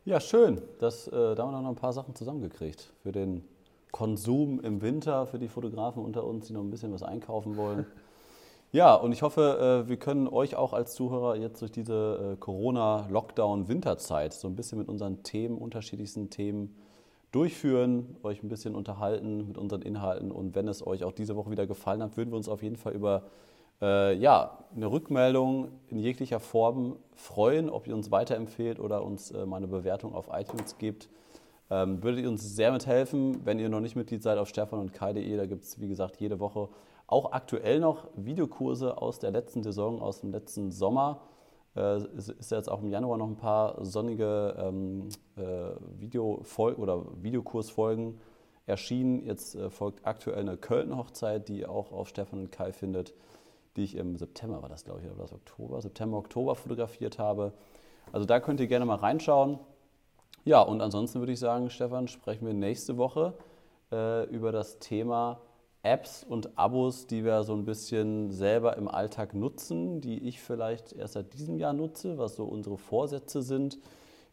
[0.04, 0.62] Ja, schön.
[0.78, 2.90] Das, äh, da haben wir noch ein paar Sachen zusammengekriegt.
[3.02, 3.44] Für den
[3.92, 7.86] Konsum im Winter, für die Fotografen unter uns, die noch ein bisschen was einkaufen wollen.
[8.70, 12.36] Ja, und ich hoffe, äh, wir können euch auch als Zuhörer jetzt durch diese äh,
[12.36, 16.76] Corona-Lockdown-Winterzeit so ein bisschen mit unseren Themen, unterschiedlichsten Themen
[17.32, 20.32] durchführen, euch ein bisschen unterhalten mit unseren Inhalten.
[20.32, 22.76] Und wenn es euch auch diese Woche wieder gefallen hat, würden wir uns auf jeden
[22.76, 23.24] Fall über
[23.80, 29.46] äh, ja, eine Rückmeldung in jeglicher Form freuen, ob ihr uns weiterempfehlt oder uns äh,
[29.46, 31.08] mal eine Bewertung auf iTunes gebt.
[31.70, 34.92] Ähm, würdet ihr uns sehr mithelfen, wenn ihr noch nicht Mitglied seid auf stefan und
[34.94, 35.36] kai.de.
[35.36, 36.68] Da gibt es, wie gesagt, jede Woche
[37.06, 41.20] auch aktuell noch Videokurse aus der letzten Saison, aus dem letzten Sommer.
[41.78, 45.42] Äh, ist, jetzt auch im Januar noch ein paar sonnige ähm, äh,
[46.00, 48.20] Videofolgen oder Videokursfolgen
[48.66, 49.24] erschienen.
[49.24, 53.14] Jetzt äh, folgt aktuell eine Köln-Hochzeit, die auch auf Stefan und Kai findet,
[53.76, 57.20] die ich im September, war das glaube ich, oder war das Oktober, September, Oktober fotografiert
[57.20, 57.52] habe.
[58.10, 59.60] Also da könnt ihr gerne mal reinschauen.
[60.44, 63.34] Ja, und ansonsten würde ich sagen, Stefan, sprechen wir nächste Woche
[63.92, 65.40] äh, über das Thema
[65.82, 70.92] Apps und Abos, die wir so ein bisschen selber im Alltag nutzen, die ich vielleicht
[70.92, 73.78] erst seit diesem Jahr nutze, was so unsere Vorsätze sind,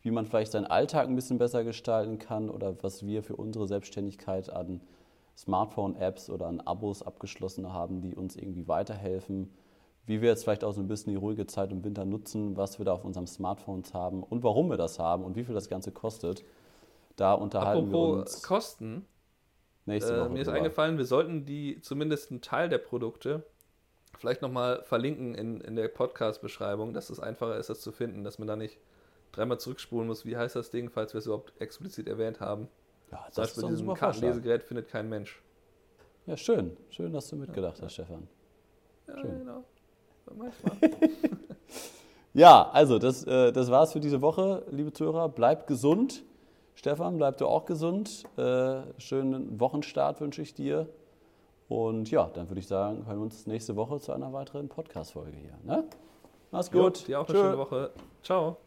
[0.01, 3.67] wie man vielleicht seinen Alltag ein bisschen besser gestalten kann oder was wir für unsere
[3.67, 4.81] Selbstständigkeit an
[5.37, 9.51] Smartphone-Apps oder an Abos abgeschlossen haben, die uns irgendwie weiterhelfen,
[10.05, 12.79] wie wir jetzt vielleicht auch so ein bisschen die ruhige Zeit im Winter nutzen, was
[12.79, 15.69] wir da auf unserem Smartphones haben und warum wir das haben und wie viel das
[15.69, 16.43] Ganze kostet.
[17.15, 18.43] Da unterhalten Apropos wir uns.
[18.43, 19.05] Kosten,
[19.85, 20.29] Nächste äh, Woche.
[20.29, 23.43] Äh, mir ist eingefallen, wir sollten die zumindest einen Teil der Produkte
[24.17, 28.39] Vielleicht nochmal verlinken in, in der Podcast-Beschreibung, dass es einfacher ist, das zu finden, dass
[28.39, 28.77] man da nicht
[29.31, 30.25] dreimal zurückspulen muss.
[30.25, 32.67] Wie heißt das Ding, falls wir es überhaupt explizit erwähnt haben?
[33.11, 33.99] Ja, das ist Beispiel super Vorschlag.
[33.99, 35.41] Kartenlesegerät findet kein Mensch.
[36.25, 36.75] Ja, schön.
[36.89, 38.27] Schön, dass du mitgedacht hast, Stefan.
[39.07, 39.39] Ja, Schön.
[39.39, 39.63] genau.
[40.35, 40.77] Manchmal.
[42.33, 45.29] Ja, also das, äh, das war's für diese Woche, liebe Zuhörer.
[45.29, 46.25] Bleibt gesund.
[46.75, 48.23] Stefan, bleib du auch gesund.
[48.37, 50.87] Äh, schönen Wochenstart wünsche ich dir.
[51.67, 55.37] Und ja, dann würde ich sagen, hören wir uns nächste Woche zu einer weiteren Podcast-Folge
[55.37, 55.57] hier.
[55.63, 55.83] Ne?
[56.51, 57.07] Mach's Jo, gut.
[57.07, 57.43] dir auch eine Tschö.
[57.43, 57.91] schöne Woche.
[58.21, 58.57] Ciao.